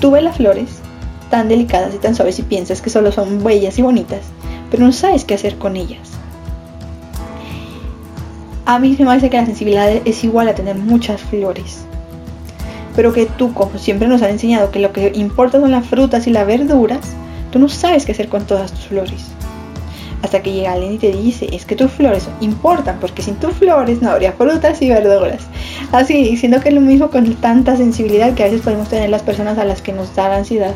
[0.00, 0.70] tú ves las flores
[1.28, 4.22] tan delicadas y tan suaves y piensas que solo son bellas y bonitas,
[4.70, 6.08] pero no sabes qué hacer con ellas.
[8.64, 11.84] A mí me parece que la sensibilidad es igual a tener muchas flores.
[12.96, 16.26] Pero que tú, como siempre nos han enseñado que lo que importa son las frutas
[16.26, 17.00] y las verduras,
[17.52, 19.32] tú no sabes qué hacer con todas tus flores.
[20.22, 23.54] Hasta que llega alguien y te dice, es que tus flores importan, porque sin tus
[23.54, 25.42] flores no habría frutas y verduras.
[25.92, 29.22] Así, siendo que es lo mismo con tanta sensibilidad que a veces podemos tener las
[29.22, 30.74] personas a las que nos da la ansiedad.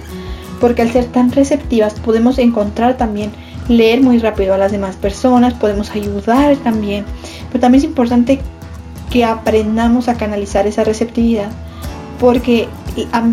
[0.61, 3.33] Porque al ser tan receptivas podemos encontrar también
[3.69, 7.05] leer muy rápido a las demás personas, podemos ayudar también,
[7.51, 8.41] pero también es importante
[9.11, 11.51] que aprendamos a canalizar esa receptividad,
[12.19, 12.69] porque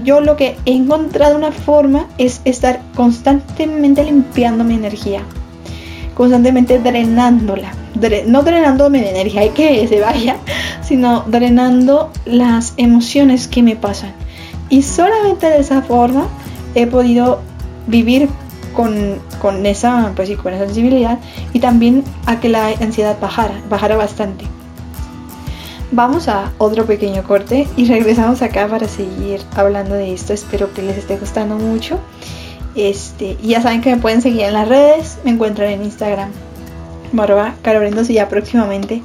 [0.03, 5.21] yo lo que he encontrado una forma es estar constantemente limpiando mi energía,
[6.19, 7.71] constantemente drenándola,
[8.27, 10.35] no drenándome de energía y que se vaya,
[10.81, 14.11] sino drenando las emociones que me pasan.
[14.67, 16.27] Y solamente de esa forma
[16.75, 17.39] he podido
[17.87, 18.27] vivir
[18.75, 21.19] con, esa, pues con esa sensibilidad
[21.53, 24.43] y también a que la ansiedad bajara, bajara bastante.
[25.93, 30.33] Vamos a otro pequeño corte y regresamos acá para seguir hablando de esto.
[30.33, 31.97] Espero que les esté gustando mucho.
[32.79, 36.31] Este, y ya saben que me pueden seguir en las redes, me encuentran en Instagram,
[37.11, 39.03] barba Carobrendos y ya próximamente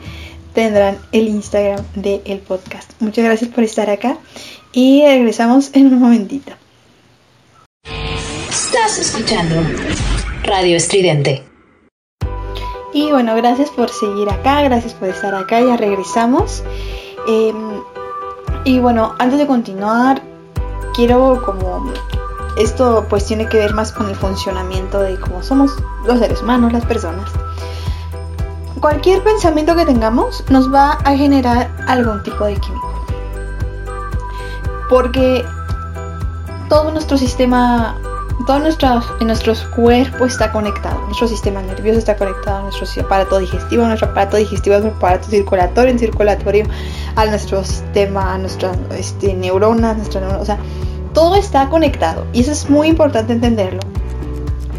[0.53, 2.93] tendrán el Instagram del podcast.
[3.01, 4.17] Muchas gracias por estar acá
[4.73, 6.53] y regresamos en un momentito.
[8.49, 9.57] Estás escuchando
[10.45, 11.43] Radio Estridente.
[12.93, 16.63] Y bueno, gracias por seguir acá, gracias por estar acá, ya regresamos.
[17.27, 17.83] Em,
[18.63, 20.23] y bueno, antes de continuar,
[20.95, 21.93] quiero como
[22.57, 25.73] esto pues tiene que ver más con el funcionamiento de cómo somos
[26.07, 27.31] los seres humanos, las personas.
[28.81, 33.05] Cualquier pensamiento que tengamos nos va a generar algún tipo de químico.
[34.89, 35.45] Porque
[36.69, 37.97] todo nuestro sistema
[38.47, 43.87] todo nuestro, nuestro cuerpo está conectado, nuestro sistema nervioso está conectado a nuestro aparato digestivo,
[43.87, 46.67] nuestro aparato digestivo a nuestro aparato circulatorio, en circulatorio
[47.17, 50.59] a nuestro sistema, a nuestras este, neuronas, nuestra neurona, o sea,
[51.15, 53.81] todo está conectado y eso es muy importante entenderlo,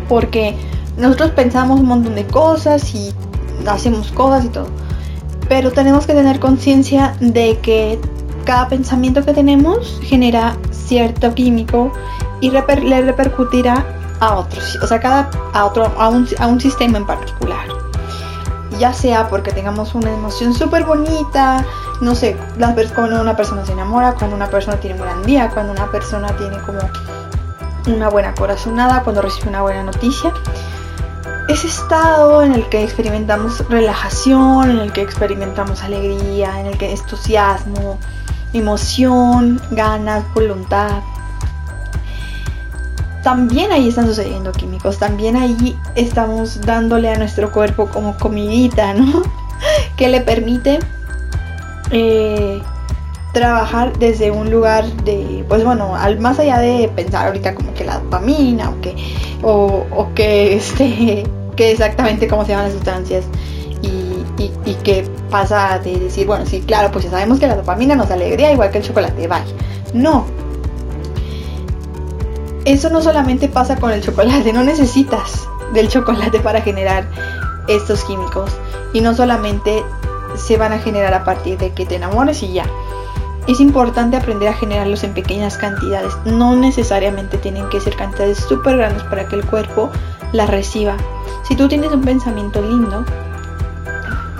[0.07, 0.55] porque
[0.97, 3.11] nosotros pensamos un montón de cosas y
[3.67, 4.67] hacemos cosas y todo,
[5.49, 7.99] pero tenemos que tener conciencia de que
[8.45, 11.91] cada pensamiento que tenemos genera cierto químico
[12.41, 13.85] y le repercutirá
[14.19, 17.67] a otros, o sea, a, otro, a, un, a un sistema en particular.
[18.79, 21.65] Ya sea porque tengamos una emoción súper bonita,
[22.01, 22.37] no sé,
[22.93, 26.27] cuando una persona se enamora, cuando una persona tiene un gran día, cuando una persona
[26.35, 26.79] tiene como
[27.87, 30.33] una buena corazonada, cuando recibe una buena noticia.
[31.47, 36.91] Ese estado en el que experimentamos relajación, en el que experimentamos alegría, en el que
[36.91, 37.99] entusiasmo,
[38.51, 41.01] emoción, ganas, voluntad,
[43.25, 49.23] también ahí están sucediendo químicos, también ahí estamos dándole a nuestro cuerpo como comidita, ¿no?
[49.97, 50.77] que le permite
[51.89, 52.61] eh,
[53.33, 57.83] trabajar desde un lugar de, pues bueno, al, más allá de pensar ahorita como que
[57.83, 58.95] la dopamina o que,
[59.41, 61.23] o, que, este,
[61.55, 63.25] que exactamente cómo se llaman las sustancias
[63.81, 67.55] y, y, y que pasa de decir, bueno, sí, claro, pues ya sabemos que la
[67.55, 69.51] dopamina nos alegría igual que el chocolate, vaya.
[69.95, 70.27] No,
[72.65, 77.07] eso no solamente pasa con el chocolate, no necesitas del chocolate para generar
[77.67, 78.51] estos químicos.
[78.93, 79.83] Y no solamente
[80.35, 82.65] se van a generar a partir de que te enamores y ya.
[83.47, 86.13] Es importante aprender a generarlos en pequeñas cantidades.
[86.25, 89.91] No necesariamente tienen que ser cantidades súper grandes para que el cuerpo
[90.33, 90.97] las reciba.
[91.47, 93.05] Si tú tienes un pensamiento lindo,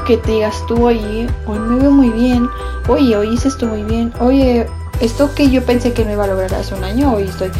[0.08, 2.50] que te digas tú, oye, hoy me veo muy bien,
[2.88, 4.68] oye, hoy hice esto muy bien, oye,
[5.00, 7.52] esto que yo pensé que no iba a lograr hace un año, hoy estoy,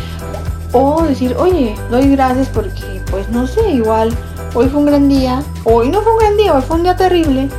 [0.76, 4.14] o decir, oye, doy gracias porque, pues no sé, igual,
[4.54, 6.98] hoy fue un gran día, hoy no fue un gran día, hoy fue un día
[6.98, 7.50] terrible,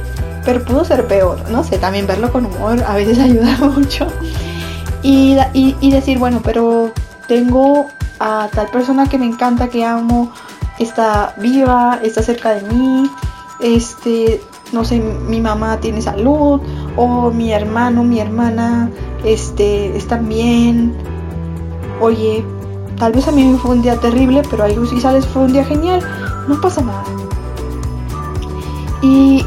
[0.44, 4.06] pero pudo ser peor, no sé, también verlo con humor a veces ayuda mucho.
[5.02, 6.92] Y, y, decir, bueno, pero
[7.26, 7.86] tengo
[8.18, 10.32] a tal persona que me encanta, que amo,
[10.78, 13.08] está viva, está cerca de mí,
[13.60, 16.60] este, no sé, mi mamá tiene salud,
[16.96, 18.90] o mi hermano, mi hermana,
[19.24, 20.94] este, están bien.
[22.00, 22.44] Oye,
[22.98, 25.64] Tal vez a mí fue un día terrible, pero a Luz Sales fue un día
[25.64, 26.00] genial.
[26.48, 27.04] No pasa nada.
[29.02, 29.44] Y,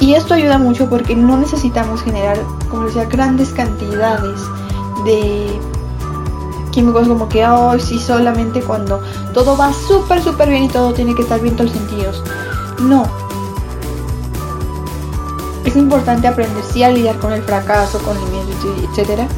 [0.00, 2.38] y esto ayuda mucho porque no necesitamos generar,
[2.70, 4.40] como decía, grandes cantidades
[5.04, 5.58] de
[6.72, 9.00] químicos como que hoy sí solamente cuando
[9.34, 12.22] todo va súper súper bien y todo tiene que estar bien todos los sentidos.
[12.80, 13.04] No.
[15.64, 18.48] Es importante aprender sí a lidiar con el fracaso, con el miedo,
[18.90, 19.28] etcétera,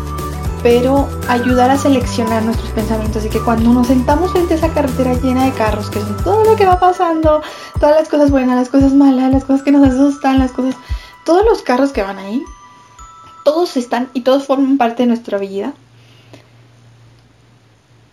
[0.64, 5.12] pero ayudar a seleccionar nuestros pensamientos y que cuando nos sentamos frente a esa carretera
[5.12, 7.42] llena de carros, que son todo lo que va pasando,
[7.79, 10.74] todas las cosas buenas, las cosas malas, las cosas que nos asustan, las cosas,
[11.27, 12.42] todos los carros que van ahí,
[13.44, 15.74] todos están y todos forman parte de nuestra vida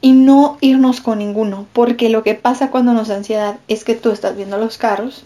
[0.02, 3.96] y no irnos con ninguno, porque lo que pasa cuando nos da ansiedad es que
[3.96, 5.24] tú estás viendo los carros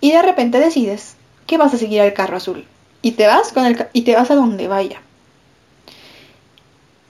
[0.00, 1.14] y de repente decides
[1.46, 2.64] que vas a seguir al carro azul
[3.02, 5.00] y te vas con el y te vas a donde vaya.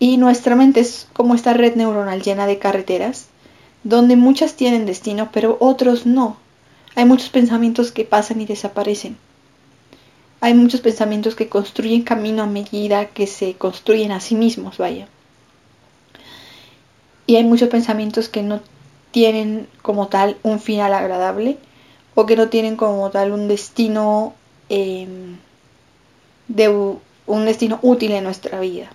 [0.02, 3.26] Y nuestra mente es como esta red neuronal llena de carreteras,
[3.84, 6.38] donde muchas tienen destino, pero otros no.
[6.96, 9.18] Hay muchos pensamientos que pasan y desaparecen.
[10.40, 15.06] Hay muchos pensamientos que construyen camino a medida que se construyen a sí mismos, vaya.
[17.26, 18.60] Y hay muchos pensamientos que no
[19.10, 21.58] tienen como tal un final agradable
[22.14, 24.32] o que no tienen como tal un destino
[24.70, 25.36] em,
[26.48, 26.68] de
[27.26, 28.90] un destino útil en nuestra vida.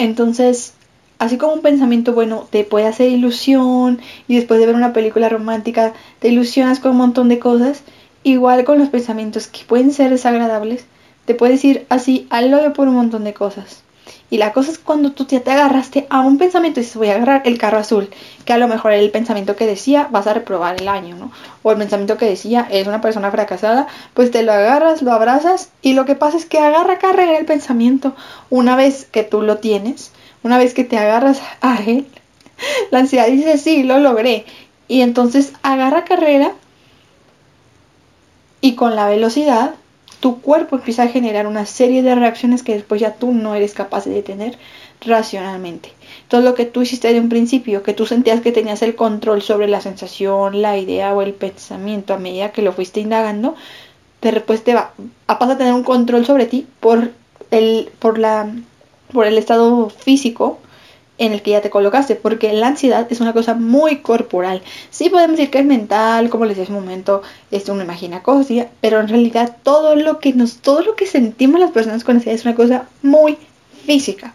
[0.00, 0.72] Entonces,
[1.18, 5.28] así como un pensamiento bueno te puede hacer ilusión y después de ver una película
[5.28, 7.82] romántica te ilusionas con un montón de cosas,
[8.22, 10.86] igual con los pensamientos que pueden ser desagradables,
[11.26, 13.82] te puedes ir así al lado por un montón de cosas.
[14.30, 17.16] Y la cosa es cuando tú te agarraste a un pensamiento y dices, voy a
[17.16, 18.08] agarrar el carro azul,
[18.44, 21.32] que a lo mejor el pensamiento que decía, vas a reprobar el año, ¿no?
[21.62, 25.70] O el pensamiento que decía, es una persona fracasada, pues te lo agarras, lo abrazas
[25.82, 28.14] y lo que pasa es que agarra carrera el pensamiento.
[28.50, 32.06] Una vez que tú lo tienes, una vez que te agarras a él,
[32.90, 34.44] la ansiedad dice, sí, lo logré.
[34.86, 36.52] Y entonces agarra carrera
[38.60, 39.74] y con la velocidad
[40.20, 43.72] tu cuerpo empieza a generar una serie de reacciones que después ya tú no eres
[43.72, 44.58] capaz de detener
[45.00, 45.92] racionalmente.
[46.28, 49.40] Todo lo que tú hiciste de un principio, que tú sentías que tenías el control
[49.40, 53.54] sobre la sensación, la idea o el pensamiento a medida que lo fuiste indagando,
[54.20, 54.92] de repente te va
[55.26, 57.10] a pasar a tener un control sobre ti por
[57.50, 58.52] el, por la,
[59.12, 60.58] por el estado físico
[61.20, 64.62] en el que ya te colocaste, porque la ansiedad es una cosa muy corporal.
[64.88, 68.22] Sí podemos decir que es mental, como les decía hace un momento, es una imagina
[68.22, 72.16] cosas, pero en realidad todo lo que nos, todo lo que sentimos las personas con
[72.16, 73.36] ansiedad es una cosa muy
[73.84, 74.34] física.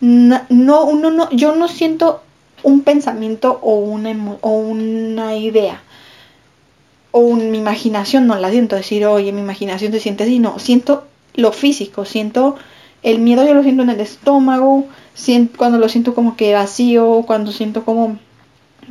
[0.00, 0.44] No,
[0.84, 2.22] uno no, yo no siento
[2.62, 5.82] un pensamiento o una, o una idea
[7.18, 11.04] o mi imaginación no la siento decir, oye, mi imaginación se siente así, no, siento
[11.34, 12.56] lo físico, siento
[13.02, 14.84] el miedo, yo lo siento en el estómago,
[15.56, 18.18] cuando lo siento como que vacío, cuando siento como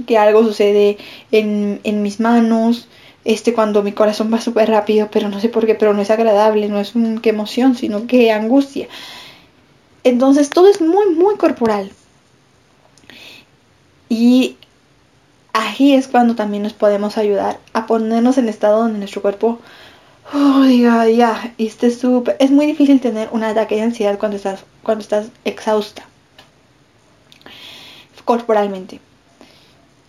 [0.08, 0.98] que algo sucede
[1.32, 2.88] en, mis manos,
[3.24, 6.10] este cuando mi corazón va súper rápido, pero no sé por qué, pero no es
[6.10, 8.88] agradable, no es un, que emoción, sino que angustia.
[10.04, 11.92] Entonces todo es muy, muy corporal.
[14.10, 14.58] Y
[15.54, 19.60] ahí es cuando también nos podemos ayudar a ponernos en estado donde nuestro cuerpo
[20.34, 22.36] oh, diga, ya, este súper...
[22.40, 26.06] Es muy difícil tener un ataque de ansiedad cuando estás, cuando estás exhausta
[28.26, 29.00] corporalmente.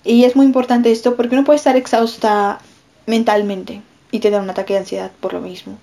[0.02, 2.61] Y es muy importante esto porque uno puede estar exhausta
[3.07, 5.79] mentalmente y tener un ataque de ansiedad por lo mismo.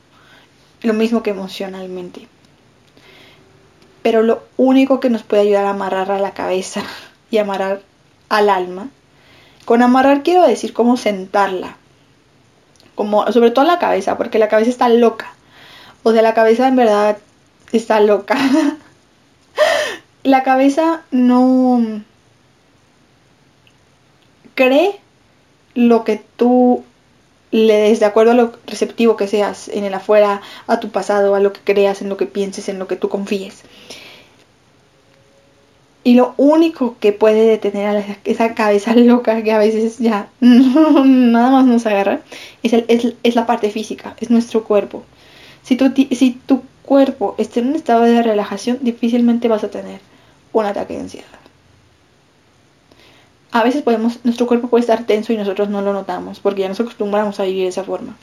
[0.82, 2.28] Lo mismo que emocionalmente.
[4.02, 6.84] Pero lo único que nos puede ayudar a amarrar a la cabeza
[7.32, 7.82] y amarrar
[8.30, 8.90] al alma.
[9.66, 11.78] Con amarrar quiero decir cómo sentarla.
[12.96, 15.34] Como, sobre todo la cabeza, porque la cabeza está loca.
[16.04, 17.18] O sea, la cabeza en verdad
[17.72, 18.38] está loca.
[20.24, 22.04] la cabeza no
[24.56, 25.00] cree
[25.76, 26.84] lo que tú
[27.52, 31.36] le des de acuerdo a lo receptivo que seas en el afuera, a tu pasado,
[31.36, 33.64] a lo que creas, en lo que pienses, en lo que tú confíes.
[36.04, 41.52] Y lo único que puede detener a esa cabeza loca que a veces ya nada
[41.52, 42.22] más nos agarra
[42.64, 45.04] es, la parte física, es nuestro cuerpo.
[45.62, 50.02] Si tu, si tu cuerpo está en un estado de relajación, difícilmente vas a tener
[50.52, 51.43] un ataque de ansiedad
[53.54, 56.70] a veces podemos, nuestro cuerpo puede estar tenso y nosotros no lo notamos porque ya
[56.70, 58.18] nos acostumbramos a vivir de esa forma.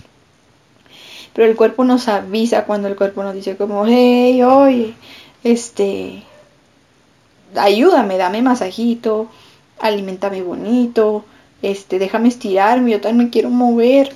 [1.33, 4.95] Pero el cuerpo nos avisa cuando el cuerpo nos dice como, hey, oye,
[5.45, 6.25] este,
[7.55, 9.29] ayúdame, dame masajito,
[9.79, 11.25] alimentame bonito,
[11.63, 14.13] este, déjame estirarme, yo también quiero mover.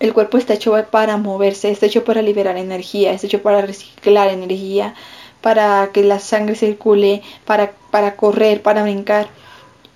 [0.00, 4.28] El cuerpo está hecho para moverse, está hecho para liberar energía, está hecho para reciclar
[4.28, 4.94] energía,
[5.40, 9.28] para que la sangre circule, para, para correr, para brincar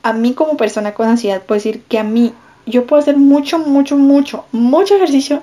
[0.08, 2.32] a mí como persona con ansiedad puedo decir que a mí
[2.64, 5.42] yo puedo hacer mucho, mucho, mucho, mucho ejercicio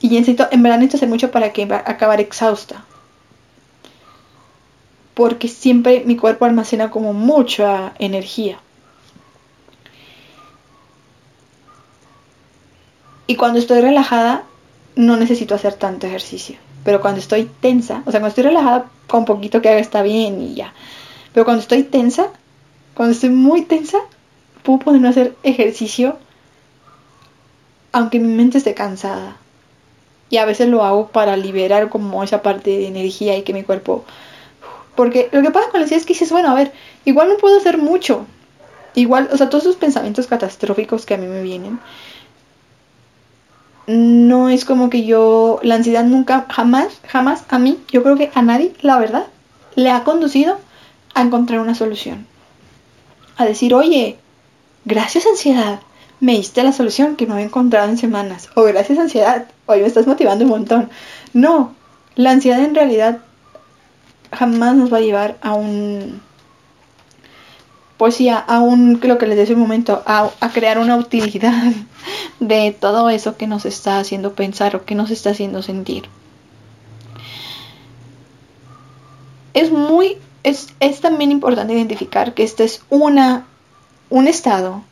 [0.00, 2.84] Y necesito, en verdad necesito hacer mucho para que va a acabar exhausta.
[5.14, 8.58] Porque siempre mi cuerpo almacena como mucha energía.
[13.28, 14.42] Y cuando estoy relajada,
[14.96, 16.56] no necesito hacer tanto ejercicio.
[16.82, 20.42] Pero cuando estoy tensa, o sea, cuando estoy relajada, con poquito que haga está bien
[20.42, 20.72] y ya.
[21.32, 22.30] Pero cuando estoy tensa,
[23.00, 23.96] cuando estoy muy tensa,
[24.62, 26.18] puedo ponerme a hacer ejercicio
[27.92, 29.38] aunque mi mente esté cansada.
[30.28, 33.62] Y a veces lo hago para liberar como esa parte de energía y que mi
[33.62, 34.04] cuerpo...
[34.96, 36.74] Porque lo que pasa con la ansiedad es que dices, bueno, a ver,
[37.06, 38.26] igual no puedo hacer mucho.
[38.94, 41.80] Igual, o sea, todos esos pensamientos catastróficos que a mí me vienen,
[43.86, 48.30] no es como que yo, la ansiedad nunca, jamás, jamás a mí, yo creo que
[48.34, 49.24] a nadie, la verdad,
[49.74, 50.58] le ha conducido
[51.14, 52.28] a encontrar una solución.
[53.40, 54.18] A decir, oye,
[54.84, 55.80] gracias ansiedad,
[56.20, 58.50] me diste la solución que no he encontrado en semanas.
[58.54, 60.90] O gracias ansiedad, hoy me estás motivando un montón.
[61.32, 61.74] No,
[62.16, 63.20] la ansiedad en realidad
[64.30, 66.20] jamás nos va a llevar a un
[67.96, 71.72] pues sí, a, un, lo que les decía un momento, a, crear una utilidad
[72.40, 76.04] de todo eso que nos está haciendo pensar o que nos está haciendo sentir.
[79.54, 83.46] Es muy, es, también importante identificar que este es una,
[84.08, 84.82] un estado,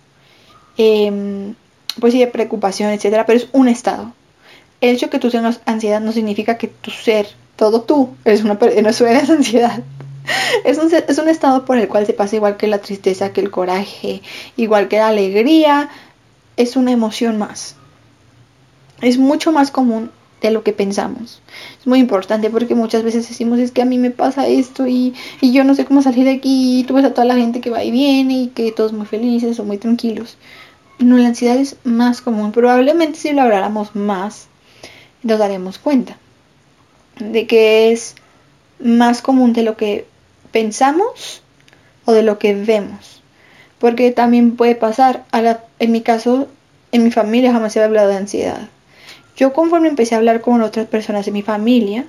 [0.76, 1.54] eh,
[2.00, 4.12] pues sí, de preocupación, etcétera, pero es un estado.
[4.80, 8.44] El hecho de que tú tengas ansiedad no significa que tu ser, todo tú, eres
[8.44, 8.88] una, no
[9.34, 9.82] ansiedad
[10.64, 13.40] es, un, es un estado por el cual se pasa igual que la tristeza, que
[13.40, 14.22] el coraje,
[14.56, 15.88] igual que la alegría.
[16.56, 17.76] Es una emoción más.
[19.00, 21.42] Es mucho más común de lo que pensamos.
[21.80, 25.14] Es muy importante porque muchas veces decimos es que a mí me pasa esto y,
[25.40, 27.60] y, yo no sé cómo salir de aquí y tú ves a toda la gente
[27.60, 30.36] que va y viene y que todos muy felices o muy tranquilos.
[30.98, 32.52] No, la ansiedad es más común.
[32.52, 34.48] Probablemente si lo habláramos más,
[35.22, 36.16] nos daremos cuenta
[37.18, 38.14] de que es
[38.80, 40.06] más común de lo que
[40.52, 41.42] pensamos
[42.04, 43.22] o de lo que vemos.
[43.78, 46.48] Porque también puede pasar, a en mi caso,
[46.90, 48.68] en mi familia jamás se ha hablado de ansiedad.
[49.38, 52.04] Yo conforme empecé a hablar con otras personas de mi familia,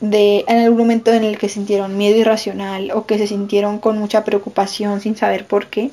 [0.00, 3.98] de en algún momento en el que sintieron miedo irracional o que se sintieron con
[3.98, 5.90] mucha preocupación sin saber por qué,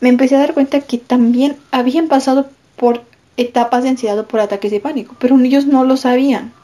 [0.00, 3.02] me empecé a dar cuenta que también habían pasado por
[3.36, 6.54] etapas de ansiedad o por ataques de pánico, pero ellos no lo sabían.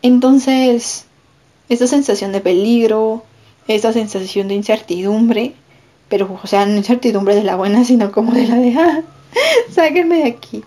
[0.00, 1.04] Entonces,
[1.68, 3.22] esta sensación de peligro,
[3.68, 5.52] esta sensación de incertidumbre,
[6.08, 9.02] pero, o sea, no incertidumbre de la buena, sino como de la de, ah,
[9.70, 10.64] sáquenme de aquí.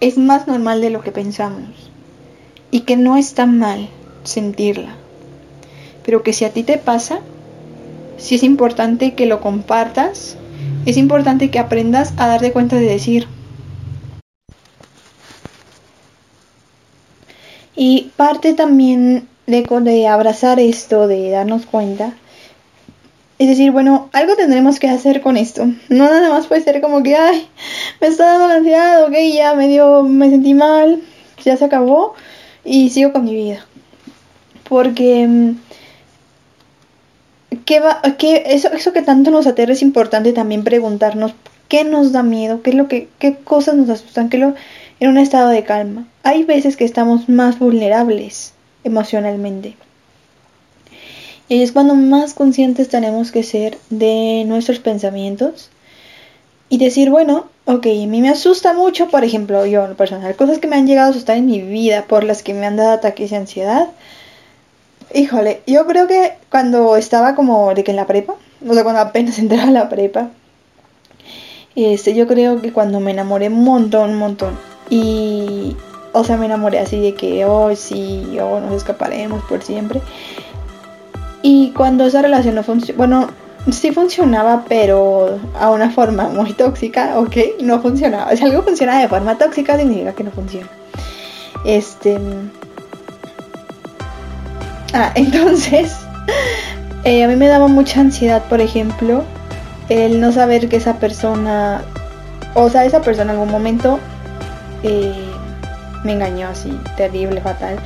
[0.00, 1.90] Es más normal de lo que pensamos.
[2.70, 3.88] Y que no está mal
[4.24, 4.96] sentirla.
[6.04, 7.20] Pero que si a ti te pasa,
[8.16, 10.36] si es importante que lo compartas,
[10.86, 13.26] es importante que aprendas a darte cuenta de decir,
[17.82, 22.12] Y parte también de, de abrazar esto, de darnos cuenta,
[23.40, 25.64] es decir, bueno, algo tendremos que hacer con esto.
[25.88, 27.48] No nada más puede ser como que, ay,
[27.98, 31.00] me está dando la ansiedad, ok, ya me dio, me sentí mal,
[31.42, 32.12] ya se acabó
[32.66, 33.64] y sigo con mi vida.
[34.68, 35.56] Porque mm,
[37.64, 41.32] ¿qué va, qué, eso, eso que tanto nos aterra es importante también preguntarnos
[41.68, 44.54] qué nos da miedo, qué es lo que, qué cosas nos asustan, qué lo,
[45.00, 46.06] en un estado de calma.
[46.24, 48.52] Hay veces que estamos más vulnerables
[48.84, 49.76] emocionalmente.
[51.50, 55.68] Y es cuando más conscientes tenemos que ser de nuestros pensamientos
[56.68, 60.36] y decir, bueno, ok, a mí me asusta mucho, por ejemplo, yo en lo personal,
[60.36, 62.76] cosas que me han llegado a asustar en mi vida, por las que me han
[62.76, 63.88] dado ataques de ansiedad.
[65.12, 69.00] Híjole, yo creo que cuando estaba como de que en la prepa, o sea, cuando
[69.00, 70.30] apenas entraba a la prepa,
[71.74, 74.56] este, yo creo que cuando me enamoré un montón, un montón,
[74.88, 75.76] y,
[76.12, 80.00] o sea, me enamoré así de que, oh, sí, oh, nos escaparemos por siempre.
[81.42, 83.28] Y cuando esa relación no funcionó, bueno,
[83.70, 88.34] sí funcionaba, pero a una forma muy tóxica, ok, no funcionaba.
[88.36, 90.68] Si algo funciona de forma tóxica, significa que no funciona.
[91.64, 92.18] Este.
[94.92, 95.96] Ah, entonces,
[97.04, 99.24] eh, a mí me daba mucha ansiedad, por ejemplo,
[99.88, 101.82] el no saber que esa persona,
[102.54, 103.98] o sea, esa persona en algún momento
[104.82, 105.12] eh,
[106.04, 107.76] me engañó así, terrible, fatal.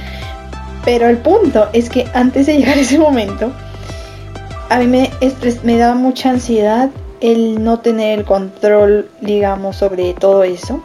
[0.84, 3.52] Pero el punto es que antes de llegar a ese momento,
[4.68, 5.10] a mí me,
[5.62, 10.82] me daba mucha ansiedad el no tener el control, digamos, sobre todo eso.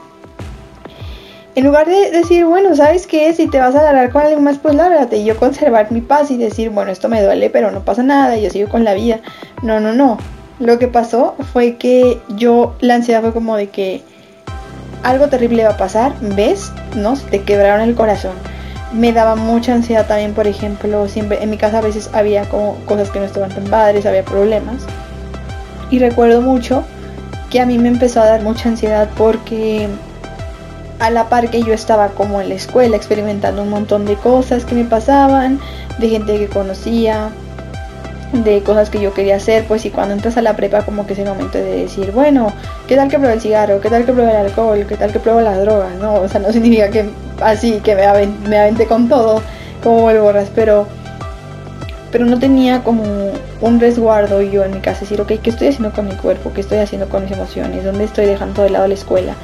[1.55, 3.33] En lugar de decir, bueno, ¿sabes qué?
[3.33, 5.17] Si te vas a agarrar con alguien más, pues lárgate.
[5.17, 8.37] Y yo conservar mi paz y decir, bueno, esto me duele, pero no pasa nada,
[8.37, 9.19] yo sigo con la vida.
[9.61, 10.17] No, no, no.
[10.59, 14.03] Lo que pasó fue que yo, la ansiedad fue como de que
[15.03, 17.15] algo terrible va a pasar, ves, ¿no?
[17.17, 18.33] te quebraron el corazón.
[18.93, 22.75] Me daba mucha ansiedad también, por ejemplo, siempre en mi casa a veces había como
[22.85, 24.83] cosas que no estaban tan padres, había problemas.
[25.91, 26.83] Y recuerdo mucho
[27.49, 29.87] que a mí me empezó a dar mucha ansiedad porque
[30.99, 34.65] a la par que yo estaba como en la escuela experimentando un montón de cosas
[34.65, 35.59] que me pasaban,
[35.97, 37.29] de gente que conocía,
[38.33, 41.13] de cosas que yo quería hacer, pues y cuando entras a la prepa como que
[41.13, 42.51] es el momento de decir, bueno,
[42.87, 43.81] ¿qué tal que pruebe el cigarro?
[43.81, 44.85] ¿Qué tal que pruebe el alcohol?
[44.87, 45.95] ¿Qué tal que pruebe las drogas?
[45.95, 47.09] No, o sea, no significa que
[47.41, 49.41] así, que me, avente, con todo
[49.83, 50.87] como el borras, pero
[52.11, 53.03] pero no tenía como
[53.61, 56.51] un resguardo yo en mi casa, decir, ok, ¿qué estoy haciendo con mi cuerpo?
[56.53, 57.83] ¿Qué estoy haciendo con mis emociones?
[57.83, 59.35] ¿Dónde estoy dejando de lado la escuela?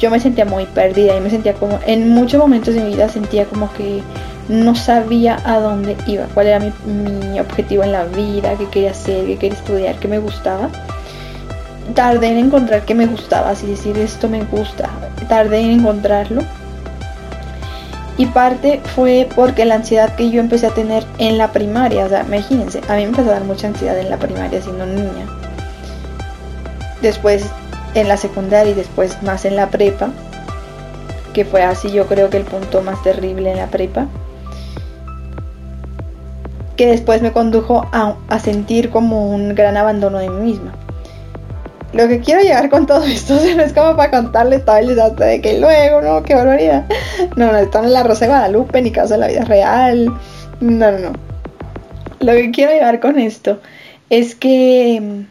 [0.00, 3.08] Yo me sentía muy perdida y me sentía como, en muchos momentos de mi vida
[3.08, 4.02] sentía como que
[4.48, 9.26] no sabía a dónde iba, cuál era mi, objetivo en la vida, qué quería hacer,
[9.26, 10.70] qué quería estudiar, qué me gustaba.
[11.94, 14.90] Tardé en encontrar qué me gustaba, así decir esto me gusta.
[15.28, 16.42] Tardé en encontrarlo.
[18.18, 22.08] Y parte fue porque la ansiedad que yo empecé a tener en la primaria, o
[22.08, 25.26] sea, imagínense, a mí me empezó a dar mucha ansiedad en la primaria siendo niña.
[27.00, 27.46] Después
[27.94, 30.10] en la secundaria y después más en la prepa,
[31.32, 34.08] que fue así yo creo que el punto más terrible en la prepa
[36.78, 40.72] que después me condujo a, sentir como un gran abandono de mí misma.
[41.98, 45.26] Lo que quiero llegar con todo esto no es como para contarles todo el desastre
[45.26, 46.86] de que luego, no, qué barbaridad.
[47.34, 50.06] No, no, esto no es la Rosa de Guadalupe, ni caso en la vida real.
[50.60, 51.12] No, no, no.
[52.20, 53.60] Lo que quiero llegar con esto
[54.10, 55.22] es que mm,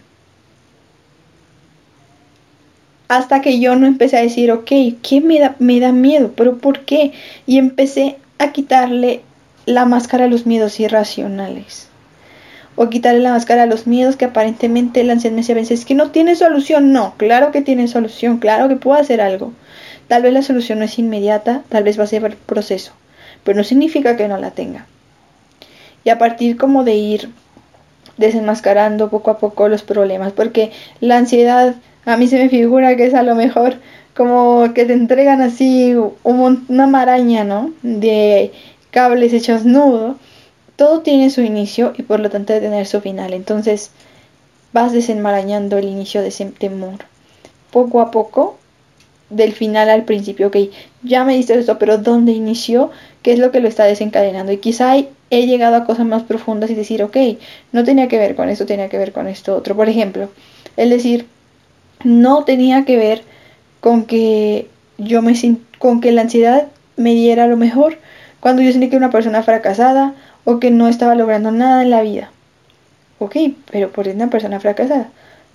[3.07, 4.69] hasta que yo no empecé a decir, ok,
[5.01, 6.33] ¿qué me da, me da miedo?
[6.35, 7.13] ¿Pero por qué?
[7.45, 9.21] Y empecé a quitarle
[9.65, 11.86] la máscara a los miedos irracionales.
[12.77, 15.95] O quitarle la máscara a los miedos que aparentemente la ansiedad me decía es que
[15.95, 16.93] no tiene solución.
[16.93, 19.51] No, claro que tiene solución, claro que puedo hacer algo.
[20.07, 22.93] Tal vez la solución no es inmediata, tal vez va a ser proceso,
[23.43, 24.85] pero no significa que no la tenga.
[26.05, 27.29] Y a partir como de ir
[28.15, 30.71] desenmascarando poco a poco los problemas, porque
[31.01, 31.75] la ansiedad
[32.05, 33.75] a mí se me figura que es a lo mejor
[34.15, 37.71] como que te entregan así una maraña, ¿no?
[37.81, 38.51] De
[38.91, 40.15] cables hechos nudo,
[40.77, 43.33] todo tiene su inicio y por lo tanto debe tener su final.
[43.33, 43.91] Entonces
[44.71, 46.99] vas desenmarañando el inicio de ese temor.
[47.71, 48.57] Poco a poco,
[49.29, 50.57] del final al principio, ok,
[51.03, 52.91] ya me diste esto, pero ¿dónde inició?
[53.23, 54.51] ¿Qué es lo que lo está desencadenando?
[54.51, 57.17] Y quizá he llegado a cosas más profundas y decir, ok,
[57.71, 59.75] no tenía que ver con esto, tenía que ver con esto otro.
[59.75, 60.29] Por ejemplo,
[60.77, 61.25] el decir,
[62.03, 63.23] no tenía que ver
[63.81, 65.33] con que yo me
[65.79, 67.97] con que la ansiedad me diera lo mejor
[68.39, 70.13] cuando yo sentí que una persona fracasada
[70.49, 72.31] o que no estaba logrando nada en la vida.
[73.19, 73.35] Ok,
[73.69, 75.09] pero ¿por qué una persona fracasada?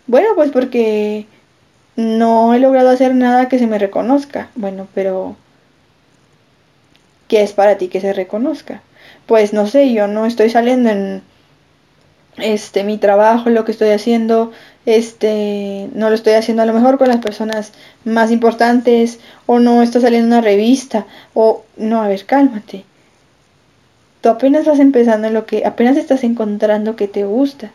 [0.06, 1.26] Bueno, pues porque
[1.96, 4.50] no he logrado hacer nada que se me reconozca.
[4.54, 5.34] Bueno, pero
[7.26, 8.82] ¿qué es para ti que se reconozca?
[9.24, 11.22] Pues no sé, yo no estoy saliendo en
[12.36, 14.52] este mi trabajo, lo que estoy haciendo,
[14.84, 17.72] este no lo estoy haciendo a lo mejor con las personas
[18.04, 22.84] más importantes o no está saliendo una revista o no, a ver, cálmate.
[24.22, 27.70] Tú apenas vas empezando en lo que apenas estás encontrando que te gusta.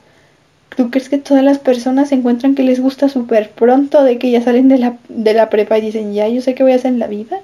[0.76, 4.42] ¿Tú crees que todas las personas encuentran que les gusta súper pronto de que ya
[4.42, 6.94] salen de la, de la prepa y dicen, ya, yo sé qué voy a hacer
[6.94, 7.40] en la vida?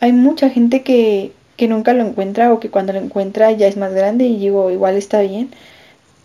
[0.00, 3.76] Hay mucha gente que, que nunca lo encuentra o que cuando lo encuentra ya es
[3.76, 5.50] más grande y digo, igual está bien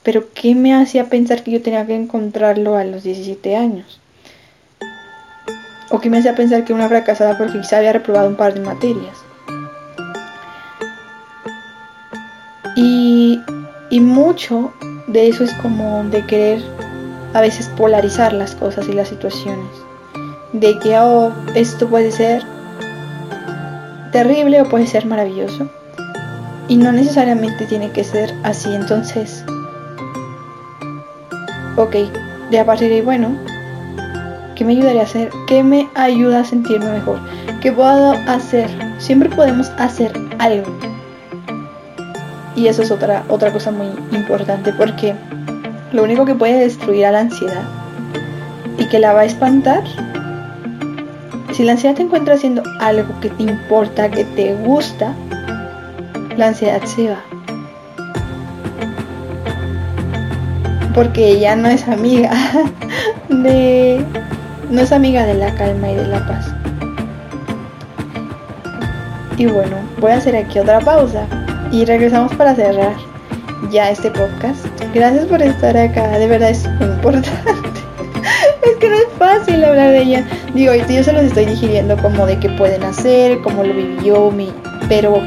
[0.07, 3.99] pero ¿qué me hacía pensar que yo tenía que encontrarlo a los 17 años?
[5.89, 8.61] ¿O qué me hacía pensar que una fracasada porque quizá había reprobado un par de
[8.61, 9.26] materias?
[12.77, 13.41] Y,
[13.89, 14.71] y mucho
[15.07, 16.61] de eso es como de querer
[17.33, 19.67] a veces polarizar las cosas y las situaciones.
[20.53, 22.43] De que, oh, esto puede ser
[24.11, 25.67] terrible o puede ser maravilloso.
[26.67, 28.73] Y no necesariamente tiene que ser así.
[28.73, 29.43] Entonces,
[31.77, 31.95] ok,
[32.51, 33.35] de a partir de bueno,
[34.55, 35.31] ¿qué me ayudaría a hacer?
[35.47, 37.19] ¿Qué me ayuda a sentirme mejor?
[37.61, 38.69] ¿Qué puedo hacer?
[38.99, 40.96] Siempre podemos hacer algo.
[42.57, 45.15] Y eso es otra, otra cosa muy importante porque
[45.93, 47.63] lo único que puede destruir a la ansiedad
[48.77, 49.83] y que la va a espantar,
[51.53, 55.13] si la ansiedad te encuentra haciendo algo que te importa, que te gusta,
[56.35, 57.23] la ansiedad se va.
[60.97, 62.31] porque ella no es amiga
[63.29, 64.03] de
[64.71, 66.51] no es amiga de la calma y de la paz.
[69.37, 71.27] Y bueno, voy a hacer aquí otra pausa
[71.71, 72.95] y regresamos para cerrar
[73.71, 74.65] ya este podcast.
[74.93, 77.29] Gracias por estar acá, de verdad es importante.
[78.63, 80.27] es que no es fácil hablar de ella.
[80.53, 84.51] Digo, yo se los estoy digiriendo como de qué pueden hacer, cómo lo vivió, mi,
[84.87, 85.21] pero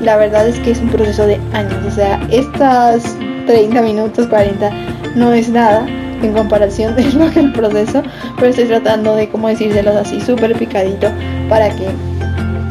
[0.00, 1.84] la verdad es que es un proceso de años.
[1.86, 3.16] O sea, estas
[3.46, 4.70] 30 minutos, 40,
[5.16, 5.86] no es nada
[6.22, 8.02] en comparación de lo que el proceso,
[8.36, 11.08] pero estoy tratando de, como decírselos así, súper picadito
[11.48, 11.86] para que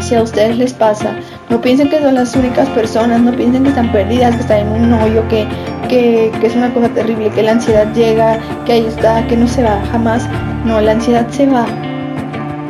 [0.01, 1.15] si a ustedes les pasa,
[1.49, 4.83] no piensen que son las únicas personas, no piensen que están perdidas, que están en
[4.83, 5.47] un hoyo, que,
[5.87, 9.47] que, que es una cosa terrible, que la ansiedad llega, que ahí está, que no
[9.47, 10.27] se va jamás.
[10.63, 11.65] No, la ansiedad se va,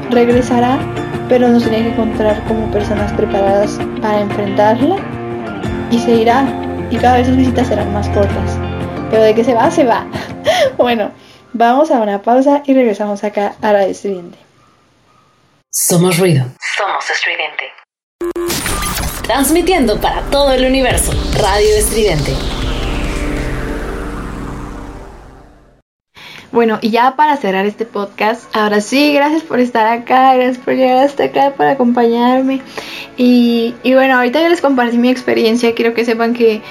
[0.10, 0.80] regresará,
[1.28, 4.96] pero nos tiene que encontrar como personas preparadas para enfrentarla
[5.92, 6.46] y se irá.
[6.90, 8.58] Y cada vez sus visitas serán más cortas.
[9.12, 10.08] Pero de que se va, se va.
[10.78, 11.12] bueno,
[11.54, 14.38] vamos a una pausa y regresamos acá a Radio Estridente.
[15.70, 16.46] Somos ruido.
[16.78, 17.66] Somos estridente.
[19.30, 21.12] Transmitiendo para todo el universo.
[21.40, 22.34] Radio Estridente.
[26.52, 30.74] Bueno, y ya para cerrar este podcast, ahora sí, gracias por estar acá, gracias por
[30.74, 32.62] llegar hasta acá para acompañarme.
[33.18, 36.64] Y, y bueno, ahorita ya les compartí mi experiencia, quiero que sepan que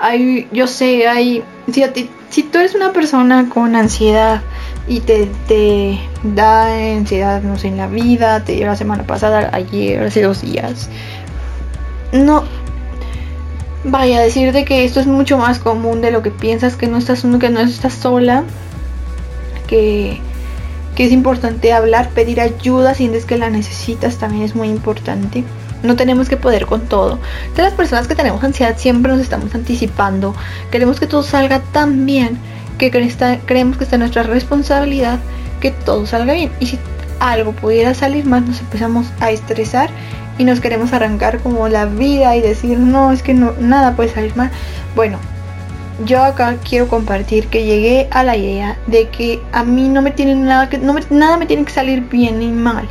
[0.00, 4.40] hay, yo sé, hay, si, a ti, si tú eres una persona con ansiedad
[4.88, 9.50] y te, te da ansiedad, no sé, en la vida, te dio la semana pasada,
[9.52, 10.88] ayer, hace dos días,
[12.12, 12.44] no,
[13.84, 16.98] vaya a decirte que esto es mucho más común de lo que piensas, que no
[16.98, 18.44] estás, que no estás sola,
[19.66, 20.20] que,
[20.94, 25.44] que es importante hablar, pedir ayuda, sientes que la necesitas, también es muy importante.
[25.82, 27.18] No tenemos que poder con todo.
[27.54, 30.34] De las personas que tenemos ansiedad siempre nos estamos anticipando.
[30.70, 32.38] Queremos que todo salga tan bien
[32.78, 35.18] que creemos que está nuestra responsabilidad
[35.60, 36.50] que todo salga bien.
[36.60, 36.78] Y si
[37.20, 39.90] algo pudiera salir mal, nos empezamos a estresar
[40.38, 44.10] y nos queremos arrancar como la vida y decir, no, es que no, nada puede
[44.10, 44.50] salir mal.
[44.94, 45.18] Bueno,
[46.04, 50.10] yo acá quiero compartir que llegué a la idea de que a mí no me
[50.10, 52.86] tiene nada que, no nada me tiene que salir bien ni mal.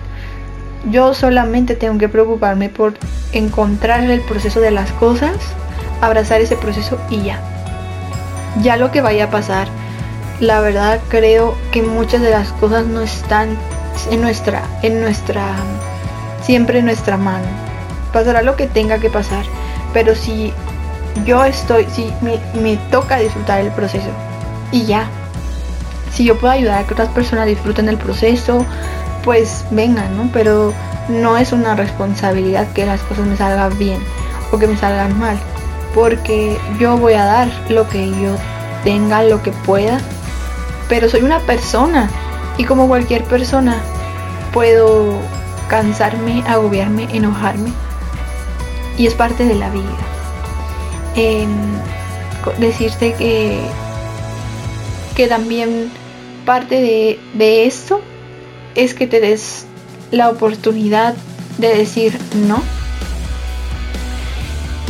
[0.90, 2.94] Yo solamente tengo que preocuparme por
[3.32, 5.38] encontrar el proceso de las cosas,
[6.02, 7.40] abrazar ese proceso y ya.
[8.62, 9.68] Ya lo que vaya a pasar,
[10.40, 13.58] la verdad creo que muchas de las cosas no están
[14.12, 15.44] en nuestra, en nuestra,
[16.46, 17.48] siempre nuestra mano.
[18.14, 19.44] Pasará lo que tenga que pasar,
[19.94, 20.54] pero si
[21.26, 24.10] yo estoy, si me, me toca disfrutar el proceso
[24.72, 25.08] y ya.
[26.14, 28.66] Si yo puedo ayudar a que otras personas disfruten el proceso,
[29.24, 30.30] pues vengan, ¿no?
[30.32, 30.74] Pero
[31.10, 34.00] no es una responsabilidad que las cosas me salgan bien
[34.52, 35.38] o que me salgan mal,
[35.94, 38.36] porque yo voy a dar lo que yo
[38.84, 40.00] tenga, lo que pueda,
[40.88, 42.10] pero soy una persona
[42.58, 43.78] y como cualquier persona
[44.54, 45.20] puedo
[45.68, 47.72] cansarme, agobiarme, enojarme
[48.98, 49.84] y es parte de la vida.
[52.60, 53.60] decirte que,
[55.16, 55.90] que también
[56.46, 58.02] parte de, de esto
[58.76, 59.66] es que te des
[60.12, 61.16] la oportunidad
[61.58, 62.62] de decir no.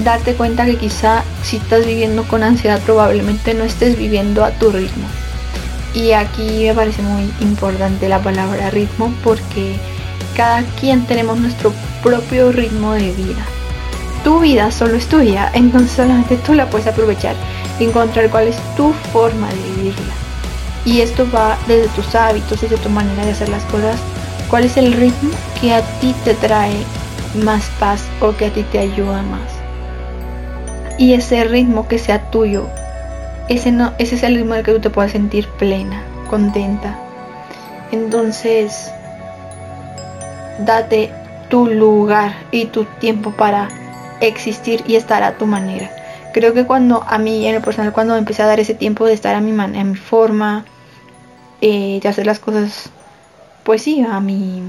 [0.04, 4.72] Darte cuenta que quizá si estás viviendo con ansiedad probablemente no estés viviendo a tu
[4.72, 5.08] ritmo.
[5.94, 9.78] Y aquí me parece muy importante la palabra ritmo porque
[10.36, 11.74] cada quien tenemos nuestro
[12.04, 13.44] propio ritmo de vida.
[14.24, 17.36] Tu vida solo es tuya, entonces solamente tú la puedes aprovechar
[17.80, 20.14] y encontrar cuál es tu forma de vivirla.
[20.84, 24.00] Y esto va desde tus hábitos, desde tu manera de hacer las cosas.
[24.50, 26.76] ¿Cuál es el ritmo que a ti te trae
[27.44, 29.52] más paz o que a ti te ayuda más?
[30.98, 32.68] Y ese ritmo que sea tuyo,
[33.50, 36.98] ese, no, ese es el ritmo en el que tú te puedas sentir plena, contenta.
[37.92, 38.92] Entonces,
[40.60, 41.12] date
[41.50, 43.70] tu lugar y tu tiempo para
[44.22, 45.92] existir y estar a tu manera.
[46.34, 49.14] Creo que cuando a mí en lo personal, cuando empecé a dar ese tiempo de
[49.14, 50.66] estar a mi, man a mi forma,
[51.62, 52.90] eh, de hacer las cosas,
[53.64, 54.62] pues sí, a mi,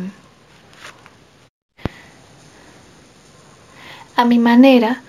[4.16, 5.03] a mi manera,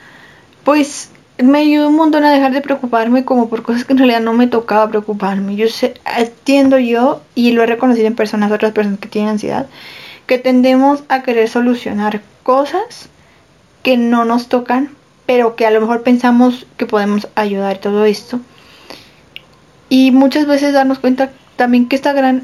[0.64, 4.22] pues me ayudó un montón a dejar de preocuparme como por cosas que en realidad
[4.22, 5.56] no me tocaba preocuparme.
[5.56, 9.68] Yo sé, entiendo yo, y lo he reconocido en personas, otras personas que tienen ansiedad,
[10.28, 13.10] que tendemos a querer solucionar cosas
[13.82, 14.92] que no nos tocan,
[15.26, 18.40] pero que a lo mejor pensamos que podemos ayudar todo esto.
[19.90, 22.44] Y muchas veces darnos cuenta también que esta gran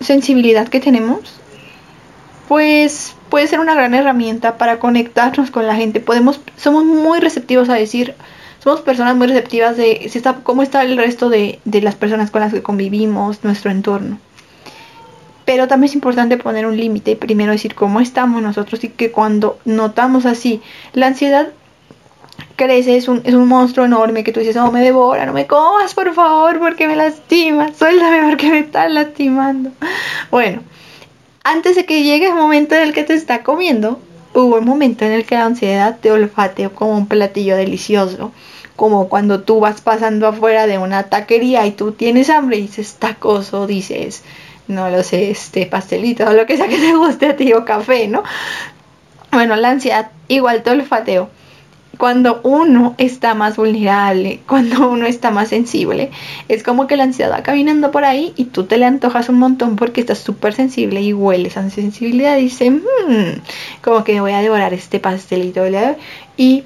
[0.00, 1.20] sensibilidad que tenemos,
[2.48, 6.00] pues puede ser una gran herramienta para conectarnos con la gente.
[6.00, 8.14] Podemos, somos muy receptivos a decir,
[8.62, 12.30] somos personas muy receptivas de si está, cómo está el resto de, de las personas
[12.30, 14.18] con las que convivimos, nuestro entorno.
[15.52, 19.58] Pero también es importante poner un límite, primero decir cómo estamos nosotros y que cuando
[19.66, 20.62] notamos así
[20.94, 21.48] la ansiedad
[22.56, 25.46] crece, es un, es un monstruo enorme que tú dices, no me devora, no me
[25.46, 29.72] comas, por favor, porque me lastimas, suéltame porque me estás lastimando.
[30.30, 30.62] Bueno,
[31.44, 34.00] antes de que llegue el momento en el que te está comiendo,
[34.32, 38.32] hubo un momento en el que la ansiedad te olfateó como un platillo delicioso.
[38.74, 42.94] Como cuando tú vas pasando afuera de una taquería y tú tienes hambre y dices
[42.94, 44.22] tacoso, dices,
[44.68, 47.64] no lo sé, este pastelito o lo que sea que te guste a ti o
[47.64, 48.22] café, ¿no?
[49.30, 51.30] Bueno, la ansiedad igual te olfateo
[52.02, 56.10] cuando uno está más vulnerable, cuando uno está más sensible,
[56.48, 59.38] es como que la ansiedad va caminando por ahí y tú te le antojas un
[59.38, 63.38] montón porque estás súper sensible y hueles esa sensibilidad y dices, mmm,
[63.82, 65.62] como que voy a devorar este pastelito
[66.36, 66.64] y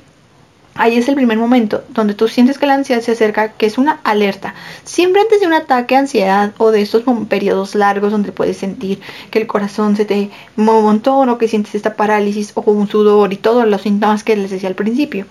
[0.78, 3.78] Ahí es el primer momento donde tú sientes que la ansiedad se acerca, que es
[3.78, 4.54] una alerta.
[4.84, 9.00] Siempre antes de un ataque de ansiedad o de estos periodos largos donde puedes sentir
[9.30, 12.88] que el corazón se te mueve un montón o que sientes esta parálisis o un
[12.88, 15.26] sudor y todos los síntomas que les decía al principio.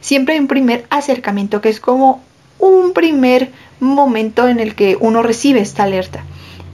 [0.00, 2.22] Siempre hay un primer acercamiento que es como
[2.58, 6.24] un primer momento en el que uno recibe esta alerta.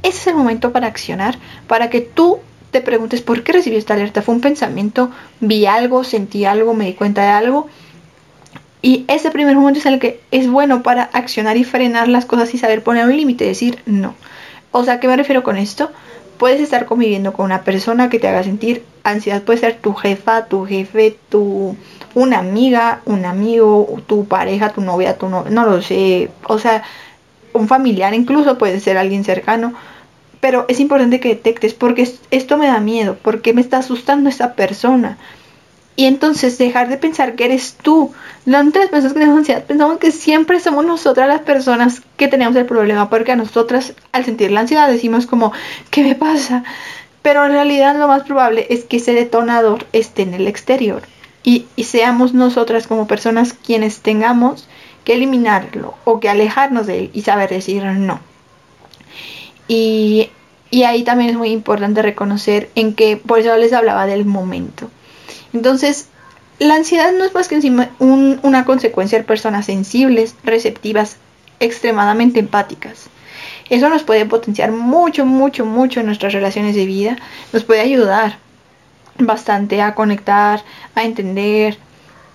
[0.02, 2.38] Ese es el momento para accionar, para que tú
[2.70, 4.22] te preguntes por qué recibí esta alerta.
[4.22, 5.10] ¿Fue un pensamiento?
[5.40, 6.04] ¿Vi algo?
[6.04, 6.74] ¿Sentí algo?
[6.74, 7.68] ¿Me di cuenta de algo?
[8.82, 12.52] Y ese primer momento es el que es bueno para accionar y frenar las cosas
[12.52, 14.14] y saber poner un límite, decir no.
[14.72, 15.90] O sea, ¿qué me refiero con esto?
[16.36, 20.46] Puedes estar conviviendo con una persona que te haga sentir ansiedad, puede ser tu jefa,
[20.46, 21.76] tu jefe, tu
[22.14, 26.82] una amiga, un amigo, tu pareja, tu novia, tu no, no lo sé, o sea,
[27.52, 29.74] un familiar incluso puede ser alguien cercano,
[30.40, 34.54] pero es importante que detectes porque esto me da miedo, porque me está asustando esa
[34.54, 35.18] persona
[36.02, 38.12] y entonces dejar de pensar que eres tú.
[38.44, 42.66] Las personas que tenemos ansiedad pensamos que siempre somos nosotras las personas que tenemos el
[42.66, 45.52] problema, porque a nosotras al sentir la ansiedad decimos como,
[45.92, 46.64] ¿qué me pasa?
[47.22, 51.02] Pero en realidad lo más probable es que ese detonador esté en el exterior
[51.44, 54.68] y, seamos nosotras como personas quienes tengamos
[55.04, 58.18] que eliminarlo o que alejarnos de él y saber decir no.
[59.68, 60.30] Y,
[60.72, 64.90] y ahí también es muy importante reconocer en que, por eso les hablaba del momento
[65.52, 66.08] entonces,
[66.58, 71.16] la ansiedad no es más que encima una consecuencia de personas sensibles, receptivas,
[71.60, 73.08] extremadamente empáticas.
[73.70, 77.16] Eso nos puede potenciar mucho, mucho, mucho en nuestras relaciones de vida.
[77.52, 78.38] Nos puede ayudar
[79.18, 80.62] bastante a conectar,
[80.94, 81.78] a entender,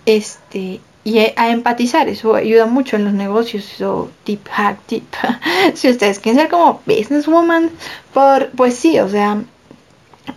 [0.05, 2.09] este, y a empatizar.
[2.09, 3.72] Eso ayuda mucho en los negocios.
[3.72, 5.05] Eso, tip, hack, tip.
[5.76, 7.70] si ustedes quieren ser como businesswoman,
[8.13, 9.41] por, pues sí, o sea,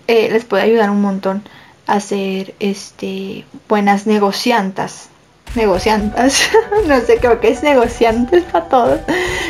[0.07, 1.43] eh, les puede ayudar un montón
[1.91, 5.09] hacer este buenas negociantas.
[5.55, 6.49] Negociantas.
[6.86, 9.01] No sé creo que es negociantes para todos.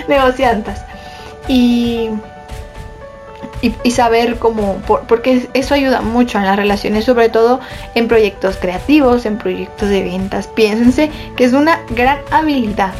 [0.08, 0.82] Negociantas.
[1.48, 2.10] Y,
[3.62, 7.60] y, saber cómo porque eso ayuda mucho en las relaciones sobre todo
[7.94, 10.46] en proyectos creativos en proyectos de ventas.
[10.46, 12.92] Piénsense que es una gran habilidad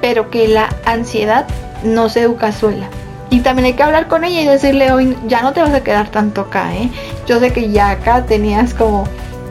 [0.00, 1.46] pero que la ansiedad
[1.82, 2.88] no se educa sola.
[3.30, 5.82] Y también hay que hablar con ella y decirle, hoy ya no te vas a
[5.82, 6.90] quedar tanto acá, ¿eh?
[7.28, 9.04] Yo sé que ya acá tenías como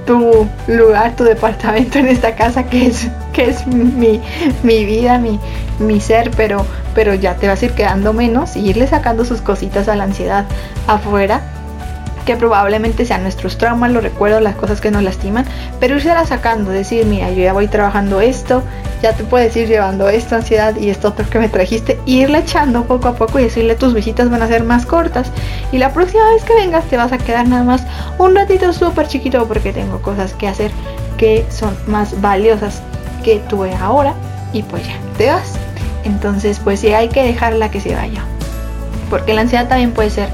[0.07, 4.19] tu lugar, tu departamento en esta casa que es, que es mi,
[4.63, 5.39] mi vida, mi,
[5.78, 6.65] mi ser, pero,
[6.95, 10.05] pero ya te vas a ir quedando menos y irle sacando sus cositas a la
[10.05, 10.45] ansiedad
[10.88, 11.41] afuera
[12.28, 15.45] que probablemente sean nuestros traumas, los recuerdos, las cosas que nos lastiman,
[15.80, 18.63] pero irse sacando, decir, mira, yo ya voy trabajando esto,
[19.01, 22.39] ya te puedes ir llevando esta ansiedad y esto otro que me trajiste, y irle
[22.39, 25.32] echando poco a poco y decirle tus visitas van a ser más cortas
[25.71, 27.84] y la próxima vez que vengas te vas a quedar nada más
[28.17, 30.71] un ratito súper chiquito porque tengo cosas que hacer
[31.17, 32.82] que son más valiosas
[33.23, 34.13] que tú ahora
[34.51, 35.53] y pues ya, te vas.
[36.03, 38.25] Entonces pues sí hay que dejarla que se vaya.
[39.10, 40.30] Porque la ansiedad también puede ser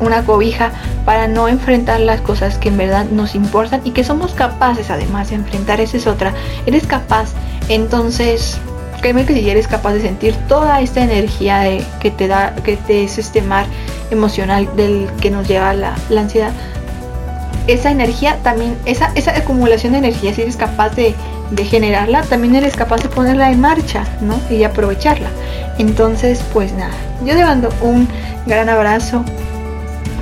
[0.00, 0.72] una cobija
[1.04, 5.30] para no enfrentar las cosas que en verdad nos importan y que somos capaces además
[5.30, 5.80] de enfrentar.
[5.80, 6.32] Esa es otra.
[6.66, 7.30] Eres capaz.
[7.68, 8.58] Entonces,
[9.00, 12.76] créeme que si eres capaz de sentir toda esta energía de, que te da, que
[12.76, 13.66] te es este mar
[14.10, 16.52] emocional del que nos lleva la, la ansiedad,
[17.66, 21.14] esa energía también, esa, esa acumulación de energía, si eres capaz de,
[21.50, 24.38] de generarla, también eres capaz de ponerla en marcha, ¿no?
[24.50, 25.28] Y aprovecharla.
[25.78, 26.94] Entonces, pues nada,
[27.24, 28.08] yo te mando un
[28.46, 29.24] gran abrazo.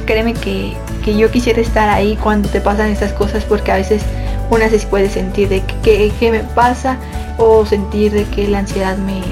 [0.06, 0.74] Créeme que,
[1.04, 4.02] yo quisiera estar ahí cuando te pasan estas cosas porque a veces
[4.50, 6.96] una se puede sentir de que, me pasa
[7.38, 9.22] o sentir de que la ansiedad me,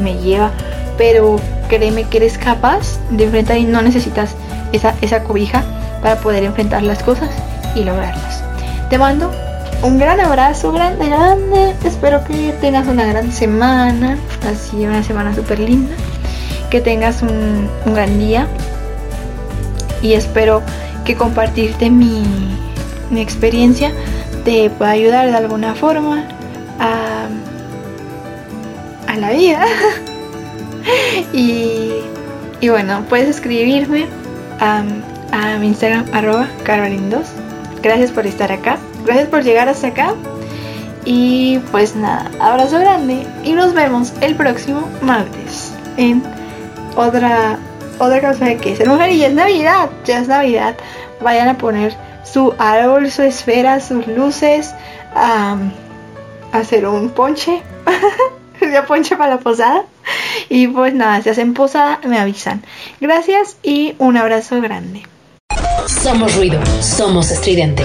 [0.00, 0.50] me, lleva.
[0.98, 1.36] Pero
[1.68, 4.36] créeme que eres capaz de enfrentar y no necesitas
[4.72, 5.64] esa, esa cobija
[6.02, 7.30] para poder enfrentar las cosas
[7.74, 8.44] y lograrlas.
[8.90, 9.30] Te mando
[9.84, 11.74] un gran abrazo, grande, grande.
[11.84, 14.16] Espero que tengas una gran semana,
[14.50, 15.94] así una semana súper linda.
[16.70, 18.46] Que tengas un, gran día.
[20.00, 20.62] Y espero
[21.04, 22.24] que compartirte mi,
[23.14, 23.92] experiencia
[24.44, 26.24] te pueda ayudar de alguna forma
[26.80, 27.26] a,
[29.06, 29.66] a la vida.
[31.32, 31.90] y,
[32.60, 34.06] y, bueno, puedes escribirme
[34.60, 34.82] a,
[35.32, 37.22] a mi Instagram arroba carolin2.
[37.82, 38.78] Gracias por estar acá.
[39.04, 40.14] Gracias por llegar hasta acá.
[41.04, 46.22] Y pues nada, abrazo grande y nos vemos el próximo martes en
[46.96, 47.58] otra
[47.98, 50.76] otra cosa de que ser mujer y ya es Navidad, ya es Navidad.
[51.20, 51.94] Vayan a poner
[52.24, 54.74] su árbol, su esfera, sus luces,
[55.14, 55.56] a
[56.52, 57.62] hacer un ponche,
[58.60, 59.84] ya ponche para la posada.
[60.48, 62.62] Y pues nada, si hacen posada, me avisan.
[63.00, 65.02] Gracias y un abrazo grande.
[65.86, 67.84] Somos ruido, somos estridente.